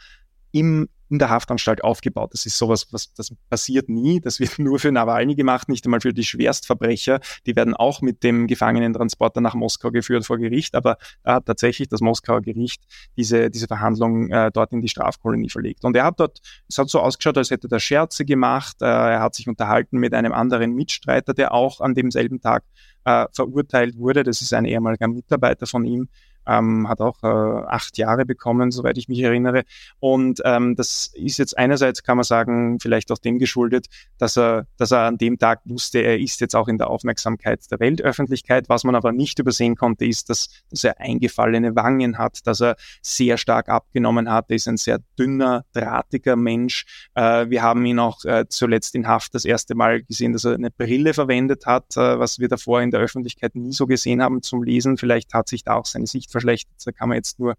[0.55, 2.33] im, in der Haftanstalt aufgebaut.
[2.33, 4.21] Das ist sowas, was das passiert nie.
[4.21, 7.19] Das wird nur für Nawalny gemacht, nicht einmal für die Schwerstverbrecher.
[7.45, 11.89] Die werden auch mit dem Gefangenentransporter nach Moskau geführt vor Gericht, aber da hat tatsächlich
[11.89, 12.81] das Moskauer Gericht
[13.17, 15.83] diese, diese Verhandlung äh, dort in die Strafkolonie verlegt.
[15.83, 16.39] Und er hat dort,
[16.69, 18.77] es hat so ausgeschaut, als hätte er Scherze gemacht.
[18.81, 22.63] Äh, er hat sich unterhalten mit einem anderen Mitstreiter, der auch an demselben Tag
[23.03, 24.23] äh, verurteilt wurde.
[24.23, 26.07] Das ist ein ehemaliger Mitarbeiter von ihm
[26.47, 29.63] ähm, hat auch äh, acht Jahre bekommen, soweit ich mich erinnere.
[29.99, 33.87] Und ähm, das ist jetzt einerseits, kann man sagen, vielleicht auch dem geschuldet,
[34.17, 37.69] dass er, dass er an dem Tag wusste, er ist jetzt auch in der Aufmerksamkeit
[37.71, 38.69] der Weltöffentlichkeit.
[38.69, 42.75] Was man aber nicht übersehen konnte, ist, dass, dass er eingefallene Wangen hat, dass er
[43.01, 44.45] sehr stark abgenommen hat.
[44.49, 46.85] Er ist ein sehr dünner, drahtiger Mensch.
[47.15, 50.55] Äh, wir haben ihn auch äh, zuletzt in Haft das erste Mal gesehen, dass er
[50.55, 54.41] eine Brille verwendet hat, äh, was wir davor in der Öffentlichkeit nie so gesehen haben
[54.41, 54.97] zum Lesen.
[54.97, 56.75] Vielleicht hat sich da auch seine Sicht verschlechtert.
[56.85, 57.55] Da kann man jetzt nur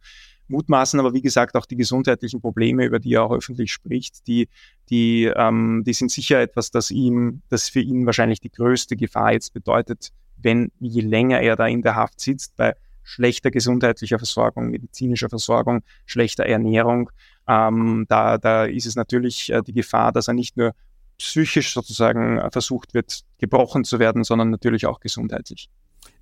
[0.49, 4.49] mutmaßen, aber wie gesagt, auch die gesundheitlichen Probleme, über die er auch öffentlich spricht, die,
[4.91, 9.33] die, ähm, die sind sicher etwas, das ihm, das für ihn wahrscheinlich die größte Gefahr
[9.33, 14.69] jetzt bedeutet, wenn je länger er da in der Haft sitzt, bei schlechter gesundheitlicher Versorgung,
[14.71, 17.11] medizinischer Versorgung, schlechter Ernährung,
[17.49, 20.73] ähm, da, da ist es natürlich äh, die Gefahr, dass er nicht nur
[21.19, 25.71] psychisch sozusagen äh, versucht wird, gebrochen zu werden, sondern natürlich auch gesundheitlich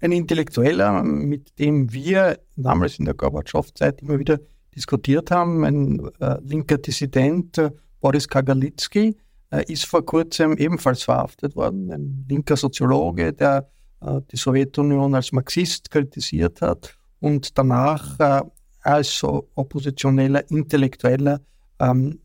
[0.01, 4.39] ein Intellektueller, mit dem wir damals in der Gorbatschow-Zeit immer wieder
[4.75, 7.71] diskutiert haben, ein äh, linker Dissident, äh,
[8.01, 9.17] Boris Kagalitzki,
[9.51, 11.91] äh, ist vor kurzem ebenfalls verhaftet worden.
[11.91, 13.69] Ein linker Soziologe, der
[14.01, 18.43] äh, die Sowjetunion als Marxist kritisiert hat und danach äh,
[18.83, 21.41] als so oppositioneller Intellektueller
[21.81, 22.21] ähm,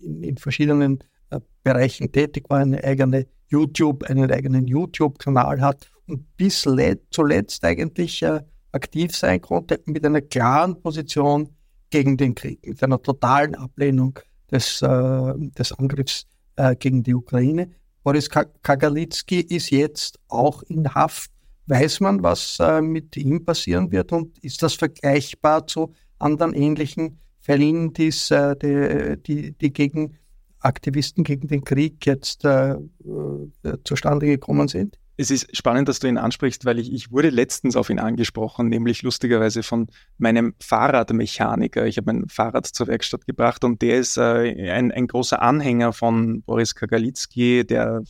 [0.00, 0.98] in, in, verschiedenen
[1.30, 6.62] äh, Bereichen tätig war, eine eigene YouTube, einen eigenen YouTube-Kanal hat und bis
[7.10, 8.40] zuletzt eigentlich äh,
[8.72, 11.48] aktiv sein konnte mit einer klaren Position
[11.90, 14.18] gegen den Krieg, mit einer totalen Ablehnung
[14.50, 16.26] des, äh, des Angriffs
[16.56, 17.70] äh, gegen die Ukraine.
[18.02, 21.30] Boris Kagalitzki ist jetzt auch in Haft.
[21.66, 27.18] Weiß man, was äh, mit ihm passieren wird und ist das vergleichbar zu anderen ähnlichen
[27.40, 30.16] Fällen, die's, äh, die, die, die gegen
[30.60, 32.78] Aktivisten gegen den Krieg jetzt äh, äh,
[33.84, 34.98] zustande gekommen sind?
[35.20, 38.68] Es ist spannend, dass du ihn ansprichst, weil ich, ich wurde letztens auf ihn angesprochen,
[38.68, 41.86] nämlich lustigerweise von meinem Fahrradmechaniker.
[41.86, 45.92] Ich habe mein Fahrrad zur Werkstatt gebracht und der ist äh, ein, ein großer Anhänger
[45.92, 48.04] von Boris Kagalitzki, der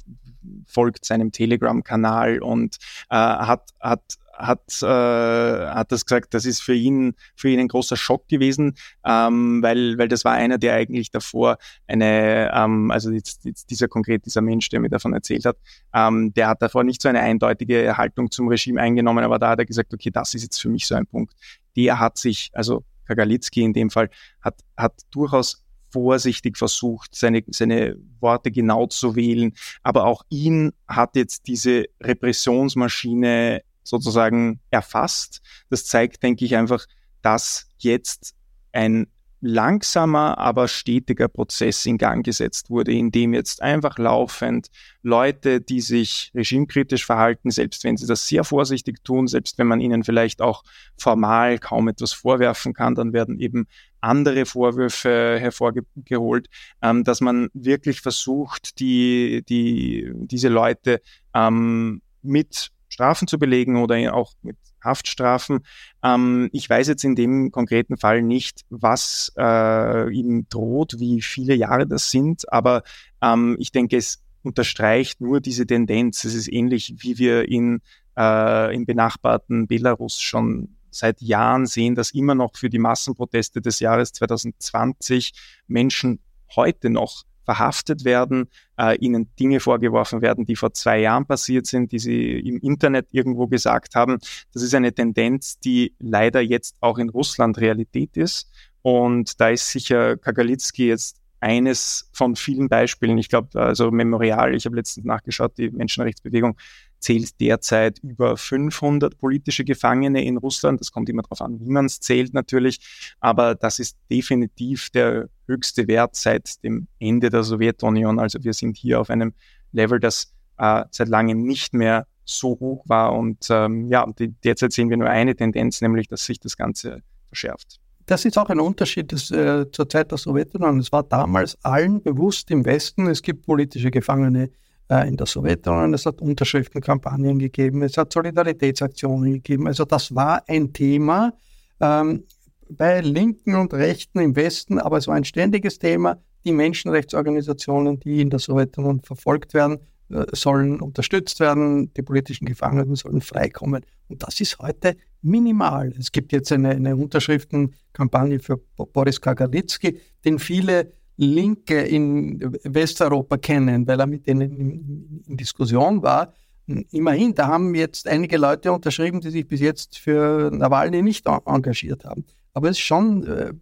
[0.66, 2.76] folgt seinem Telegram-Kanal und
[3.08, 4.02] äh, hat, hat
[4.38, 8.76] hat, äh, hat das gesagt, das ist für ihn, für ihn ein großer Schock gewesen,
[9.04, 13.88] ähm, weil, weil das war einer, der eigentlich davor eine, ähm, also jetzt, jetzt dieser
[13.88, 15.56] konkret, dieser Mensch, der mir davon erzählt hat,
[15.92, 19.58] ähm, der hat davor nicht so eine eindeutige Haltung zum Regime eingenommen, aber da hat
[19.58, 21.34] er gesagt, okay, das ist jetzt für mich so ein Punkt.
[21.76, 24.10] Der hat sich, also Kagalitzki in dem Fall,
[24.40, 29.54] hat, hat durchaus vorsichtig versucht, seine, seine Worte genau zu wählen.
[29.82, 35.40] Aber auch ihn hat jetzt diese Repressionsmaschine sozusagen erfasst.
[35.70, 36.86] Das zeigt, denke ich, einfach,
[37.22, 38.34] dass jetzt
[38.72, 39.06] ein
[39.40, 44.68] langsamer, aber stetiger Prozess in Gang gesetzt wurde, in dem jetzt einfach laufend
[45.02, 49.80] Leute, die sich regimekritisch verhalten, selbst wenn sie das sehr vorsichtig tun, selbst wenn man
[49.80, 50.64] ihnen vielleicht auch
[50.96, 53.68] formal kaum etwas vorwerfen kann, dann werden eben
[54.00, 56.48] andere Vorwürfe hervorgeholt,
[56.82, 61.00] ähm, dass man wirklich versucht, die, die, diese Leute
[61.34, 65.60] ähm, mit Strafen zu belegen oder auch mit Haftstrafen.
[66.02, 71.54] Ähm, ich weiß jetzt in dem konkreten Fall nicht, was äh, ihm droht, wie viele
[71.54, 72.82] Jahre das sind, aber
[73.22, 76.24] ähm, ich denke, es unterstreicht nur diese Tendenz.
[76.24, 77.82] Es ist ähnlich, wie wir in,
[78.16, 83.78] äh, im benachbarten Belarus schon seit Jahren sehen, dass immer noch für die Massenproteste des
[83.78, 85.34] Jahres 2020
[85.68, 86.18] Menschen
[86.56, 91.92] heute noch verhaftet werden, äh, ihnen Dinge vorgeworfen werden, die vor zwei Jahren passiert sind,
[91.92, 94.18] die sie im Internet irgendwo gesagt haben.
[94.52, 98.50] Das ist eine Tendenz, die leider jetzt auch in Russland Realität ist.
[98.82, 103.16] Und da ist sicher Kagalitzki jetzt eines von vielen Beispielen.
[103.16, 106.58] Ich glaube, also Memorial, ich habe letztens nachgeschaut, die Menschenrechtsbewegung
[107.00, 110.80] zählt derzeit über 500 politische Gefangene in Russland.
[110.80, 112.80] Das kommt immer darauf an, wie man es zählt natürlich.
[113.20, 118.18] Aber das ist definitiv der höchste Wert seit dem Ende der Sowjetunion.
[118.18, 119.32] Also wir sind hier auf einem
[119.72, 123.14] Level, das äh, seit langem nicht mehr so hoch war.
[123.14, 127.02] Und ähm, ja, die, derzeit sehen wir nur eine Tendenz, nämlich dass sich das Ganze
[127.26, 127.80] verschärft.
[128.06, 130.78] Das ist auch ein Unterschied des, äh, zur Zeit der Sowjetunion.
[130.78, 134.50] Es war damals allen bewusst im Westen, es gibt politische Gefangene
[134.88, 135.94] in der Sowjetunion.
[135.94, 139.66] Es hat Unterschriftenkampagnen gegeben, es hat Solidaritätsaktionen gegeben.
[139.66, 141.34] Also das war ein Thema
[141.80, 142.24] ähm,
[142.70, 146.18] bei Linken und Rechten im Westen, aber es war ein ständiges Thema.
[146.44, 149.78] Die Menschenrechtsorganisationen, die in der Sowjetunion verfolgt werden,
[150.10, 153.84] äh, sollen unterstützt werden, die politischen Gefangenen sollen freikommen.
[154.08, 155.92] Und das ist heute minimal.
[155.98, 163.86] Es gibt jetzt eine, eine Unterschriftenkampagne für Boris Kagalitzki, den viele Linke in Westeuropa kennen,
[163.86, 166.32] weil er mit denen in, Diskussion war.
[166.66, 172.04] Immerhin, da haben jetzt einige Leute unterschrieben, die sich bis jetzt für Nawalny nicht engagiert
[172.04, 172.24] haben.
[172.52, 173.52] Aber es ist schon äh,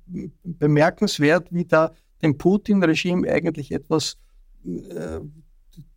[0.45, 1.93] bemerkenswert, wie da
[2.23, 4.19] dem Putin-Regime eigentlich etwas
[4.65, 5.21] äh,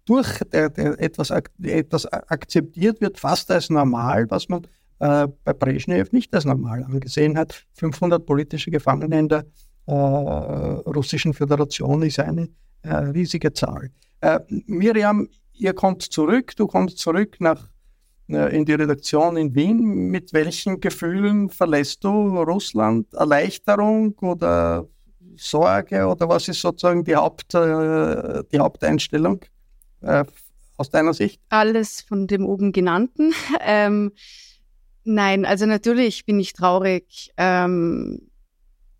[0.05, 1.30] durch etwas,
[1.62, 4.64] etwas akzeptiert wird, fast als normal, was man
[4.99, 7.66] äh, bei Brezhnev nicht als normal angesehen hat.
[7.74, 9.45] 500 politische Gefangene in der
[9.92, 12.50] Russischen Föderation ist eine
[12.84, 13.92] äh, riesige Zahl.
[14.22, 17.70] Äh, Miriam, ihr kommt zurück, du kommst zurück nach,
[18.30, 19.80] äh, in die Redaktion in Wien.
[20.10, 22.10] Mit welchen Gefühlen verlässt du
[22.42, 23.14] Russland?
[23.14, 24.88] Erleichterung oder
[25.36, 29.42] Sorge oder was ist sozusagen die, Haupt, äh, die Haupteinstellung
[30.02, 30.26] äh,
[30.78, 31.42] aus deiner Sicht?
[31.50, 33.34] Alles von dem oben genannten.
[33.62, 34.14] Ähm,
[35.04, 37.32] nein, also natürlich bin ich traurig.
[37.38, 38.28] Ähm,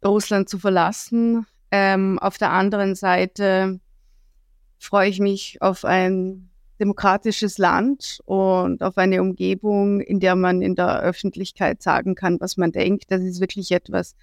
[0.04, 1.46] Russland zu verlassen.
[1.72, 3.80] Ähm, auf der anderen Seite
[4.80, 10.76] freue ich mich auf ein demokratisches Land und auf eine Umgebung, in der man in
[10.76, 13.12] der Öffentlichkeit sagen kann, was man denkt.
[13.12, 14.16] Das ist wirklich etwas,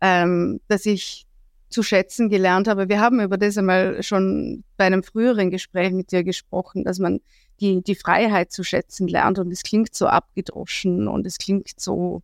[0.00, 1.26] ähm, das ich
[1.68, 2.88] zu schätzen gelernt habe.
[2.88, 7.20] Wir haben über das einmal schon bei einem früheren Gespräch mit dir gesprochen, dass man
[7.60, 12.22] die, die Freiheit zu schätzen lernt und es klingt so abgedroschen und es klingt so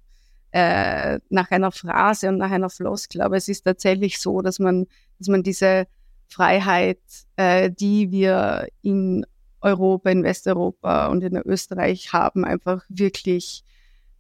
[0.56, 4.86] äh, nach einer Phrase und nach einer Floskel, aber es ist tatsächlich so, dass man,
[5.18, 5.86] dass man diese
[6.28, 6.98] Freiheit,
[7.36, 9.26] äh, die wir in
[9.60, 13.64] Europa, in Westeuropa und in Österreich haben, einfach wirklich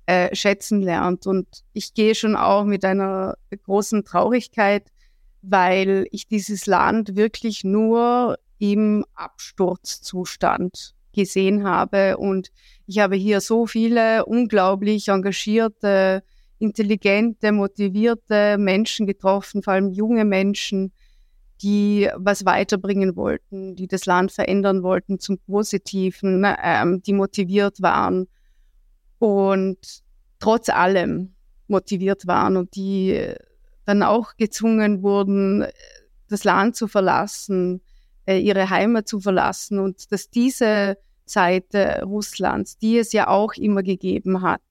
[0.04, 1.26] äh, schätzen lernt.
[1.26, 4.92] Und ich gehe schon auch mit einer großen Traurigkeit,
[5.40, 12.18] weil ich dieses Land wirklich nur im Absturzzustand gesehen habe.
[12.18, 12.50] Und
[12.86, 16.22] ich habe hier so viele unglaublich engagierte,
[16.58, 20.92] intelligente, motivierte Menschen getroffen, vor allem junge Menschen,
[21.62, 27.82] die was weiterbringen wollten, die das Land verändern wollten zum Positiven, ne, ähm, die motiviert
[27.82, 28.28] waren
[29.18, 29.78] und
[30.38, 31.34] trotz allem
[31.66, 33.34] motiviert waren und die
[33.84, 35.64] dann auch gezwungen wurden,
[36.28, 37.80] das Land zu verlassen,
[38.26, 43.82] äh, ihre Heimat zu verlassen und dass diese Seite Russlands, die es ja auch immer
[43.82, 44.62] gegeben hat,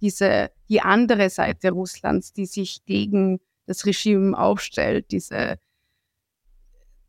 [0.00, 5.58] diese, die andere Seite Russlands, die sich gegen das Regime aufstellt, diese,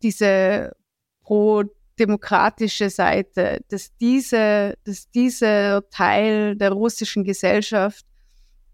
[0.04, 0.76] diese
[1.24, 8.06] pro-demokratische Seite, dass diese, dass dieser Teil der russischen Gesellschaft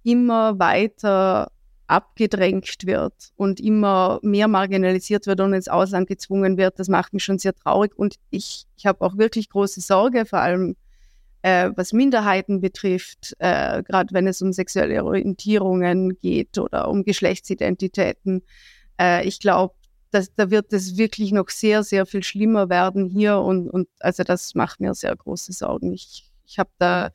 [0.03, 1.51] immer weiter
[1.87, 7.23] abgedrängt wird und immer mehr marginalisiert wird und ins Ausland gezwungen wird, das macht mich
[7.23, 7.97] schon sehr traurig.
[7.97, 10.75] Und ich, ich habe auch wirklich große Sorge, vor allem
[11.41, 18.43] äh, was Minderheiten betrifft, äh, gerade wenn es um sexuelle Orientierungen geht oder um Geschlechtsidentitäten.
[18.99, 19.73] Äh, ich glaube,
[20.11, 24.55] da wird es wirklich noch sehr, sehr viel schlimmer werden hier und, und also das
[24.55, 25.93] macht mir sehr große Sorgen.
[25.93, 27.11] Ich, ich habe da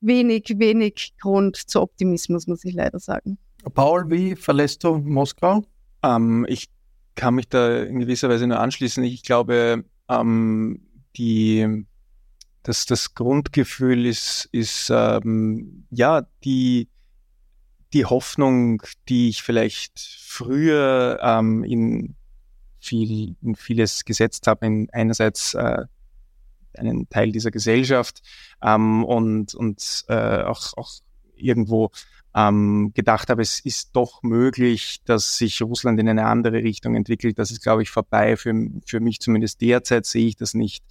[0.00, 3.38] wenig, wenig Grund zu Optimismus, muss ich leider sagen.
[3.72, 5.64] Paul, wie verlässt du Moskau?
[6.02, 6.68] Ähm, ich
[7.14, 9.04] kann mich da in gewisser Weise nur anschließen.
[9.04, 10.80] Ich glaube, ähm,
[11.16, 11.86] die,
[12.62, 16.88] das, das Grundgefühl ist, ist ähm, ja die,
[17.92, 22.16] die Hoffnung, die ich vielleicht früher ähm, in,
[22.80, 25.84] viel, in vieles gesetzt habe, in einerseits äh,
[26.76, 28.22] einen Teil dieser Gesellschaft
[28.62, 30.90] ähm, und, und äh, auch, auch
[31.36, 31.90] irgendwo
[32.34, 37.38] ähm, gedacht habe, es ist doch möglich, dass sich Russland in eine andere Richtung entwickelt.
[37.38, 38.36] Das ist, glaube ich, vorbei.
[38.36, 38.52] Für,
[38.86, 40.84] für mich zumindest derzeit sehe ich das nicht.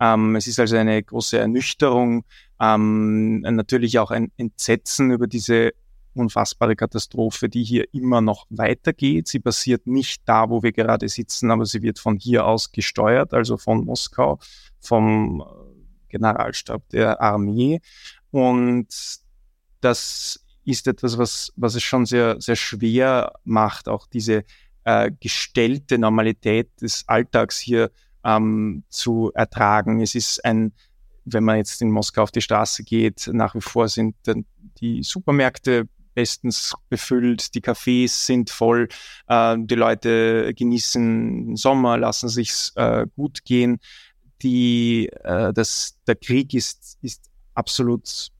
[0.00, 2.24] Ähm, es ist also eine große Ernüchterung,
[2.60, 5.72] ähm, natürlich auch ein Entsetzen über diese
[6.14, 9.28] unfassbare Katastrophe, die hier immer noch weitergeht.
[9.28, 13.34] Sie passiert nicht da, wo wir gerade sitzen, aber sie wird von hier aus gesteuert,
[13.34, 14.38] also von Moskau,
[14.80, 15.44] vom
[16.08, 17.80] Generalstab der Armee.
[18.30, 18.88] Und
[19.82, 24.44] das ist etwas, was, was es schon sehr, sehr schwer macht, auch diese
[24.84, 27.90] äh, gestellte Normalität des Alltags hier
[28.24, 30.00] ähm, zu ertragen.
[30.00, 30.72] Es ist ein,
[31.24, 34.14] wenn man jetzt in Moskau auf die Straße geht, nach wie vor sind
[34.80, 38.88] die Supermärkte bestens befüllt, die Cafés sind voll,
[39.28, 43.78] äh, die Leute genießen Sommer, lassen sich's äh, gut gehen.
[44.42, 48.30] Die, äh, das, der Krieg ist, ist absolut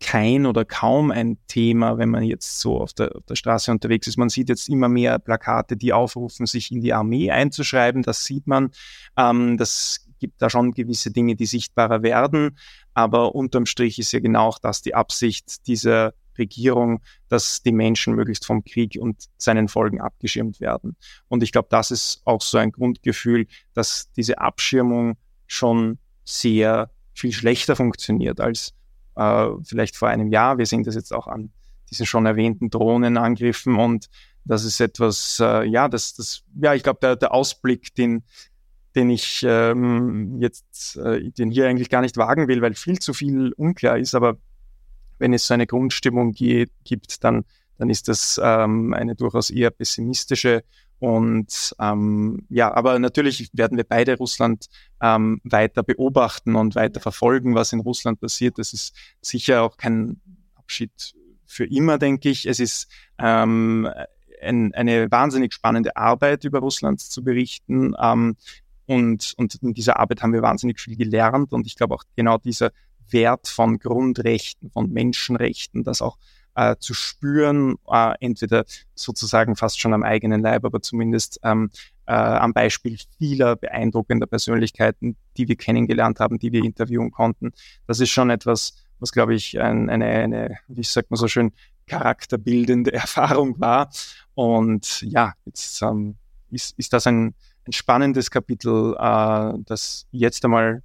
[0.00, 4.06] kein oder kaum ein Thema, wenn man jetzt so auf der, auf der Straße unterwegs
[4.06, 4.16] ist.
[4.16, 8.02] Man sieht jetzt immer mehr Plakate, die aufrufen, sich in die Armee einzuschreiben.
[8.02, 8.70] Das sieht man.
[9.16, 12.58] Ähm, das gibt da schon gewisse Dinge, die sichtbarer werden.
[12.94, 18.14] Aber unterm Strich ist ja genau auch das die Absicht dieser Regierung, dass die Menschen
[18.14, 20.96] möglichst vom Krieg und seinen Folgen abgeschirmt werden.
[21.28, 27.32] Und ich glaube, das ist auch so ein Grundgefühl, dass diese Abschirmung schon sehr viel
[27.32, 28.74] schlechter funktioniert als
[29.16, 30.58] äh, vielleicht vor einem Jahr.
[30.58, 31.50] Wir sehen das jetzt auch an
[31.90, 34.08] diesen schon erwähnten Drohnenangriffen und
[34.44, 38.22] das ist etwas, äh, ja, das, das, ja, ich glaube, der, der Ausblick, den,
[38.94, 43.12] den ich ähm, jetzt, äh, den hier eigentlich gar nicht wagen will, weil viel zu
[43.12, 44.36] viel unklar ist, aber
[45.18, 47.44] wenn es so eine Grundstimmung gibt, dann,
[47.78, 50.62] dann ist das ähm, eine durchaus eher pessimistische
[50.98, 54.66] und ähm, ja, aber natürlich werden wir beide Russland
[55.02, 58.58] ähm, weiter beobachten und weiter verfolgen, was in Russland passiert.
[58.58, 60.20] Das ist sicher auch kein
[60.54, 62.46] Abschied für immer, denke ich.
[62.46, 62.88] Es ist
[63.18, 63.88] ähm,
[64.42, 67.94] ein, eine wahnsinnig spannende Arbeit über Russland zu berichten.
[68.00, 68.36] Ähm,
[68.86, 71.52] und, und in dieser Arbeit haben wir wahnsinnig viel gelernt.
[71.52, 72.70] Und ich glaube auch genau dieser
[73.10, 76.16] Wert von Grundrechten, von Menschenrechten, das auch
[76.56, 81.70] äh, zu spüren, äh, entweder sozusagen fast schon am eigenen Leib, aber zumindest ähm,
[82.06, 87.52] äh, am Beispiel vieler beeindruckender Persönlichkeiten, die wir kennengelernt haben, die wir interviewen konnten.
[87.86, 91.52] Das ist schon etwas, was, glaube ich, ein, eine, eine, wie sagt man so schön,
[91.86, 93.90] charakterbildende Erfahrung war.
[94.34, 96.16] Und ja, jetzt ähm,
[96.50, 97.34] ist, ist das ein,
[97.66, 100.82] ein spannendes Kapitel, äh, das jetzt einmal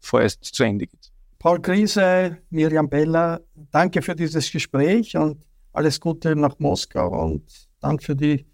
[0.00, 1.11] vorerst zu Ende geht.
[1.42, 3.40] Paul Krise, Miriam Bella,
[3.72, 7.42] danke für dieses Gespräch und alles Gute nach Moskau und
[7.80, 8.46] danke für die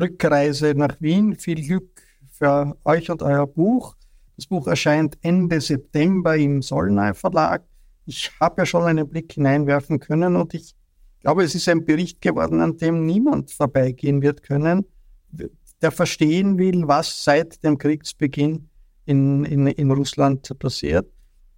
[0.00, 1.34] Rückreise nach Wien.
[1.34, 3.96] Viel Glück für euch und euer Buch.
[4.36, 7.64] Das Buch erscheint Ende September im Solnay Verlag.
[8.06, 10.76] Ich habe ja schon einen Blick hineinwerfen können und ich
[11.18, 14.86] glaube, es ist ein Bericht geworden, an dem niemand vorbeigehen wird können,
[15.82, 18.68] der verstehen will, was seit dem Kriegsbeginn
[19.06, 21.08] in, in, in Russland passiert.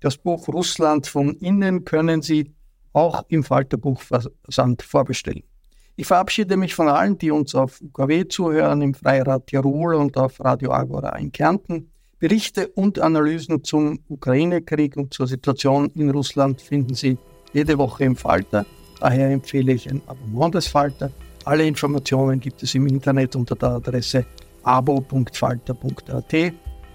[0.00, 2.54] Das Buch Russland von innen können Sie
[2.92, 5.42] auch im Falterbuchversand vorbestellen.
[5.96, 10.42] Ich verabschiede mich von allen, die uns auf UKW zuhören, im Freirad Tirol und auf
[10.42, 11.90] Radio Agora in Kärnten.
[12.18, 17.18] Berichte und Analysen zum Ukraine-Krieg und zur Situation in Russland finden Sie
[17.52, 18.64] jede Woche im Falter.
[19.00, 21.10] Daher empfehle ich ein Abonnement des Falter.
[21.44, 24.24] Alle Informationen gibt es im Internet unter der Adresse
[24.62, 26.34] abo.falter.at.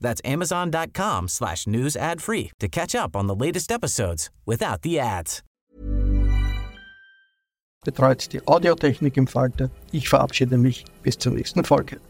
[0.00, 4.98] That's amazon.com slash news ad free to catch up on the latest episodes without the
[4.98, 5.42] ads.
[7.84, 9.70] Betreut die Audiotechnik im Falter.
[9.92, 12.00] Ich verabschiede mich bis zur nächsten Folge.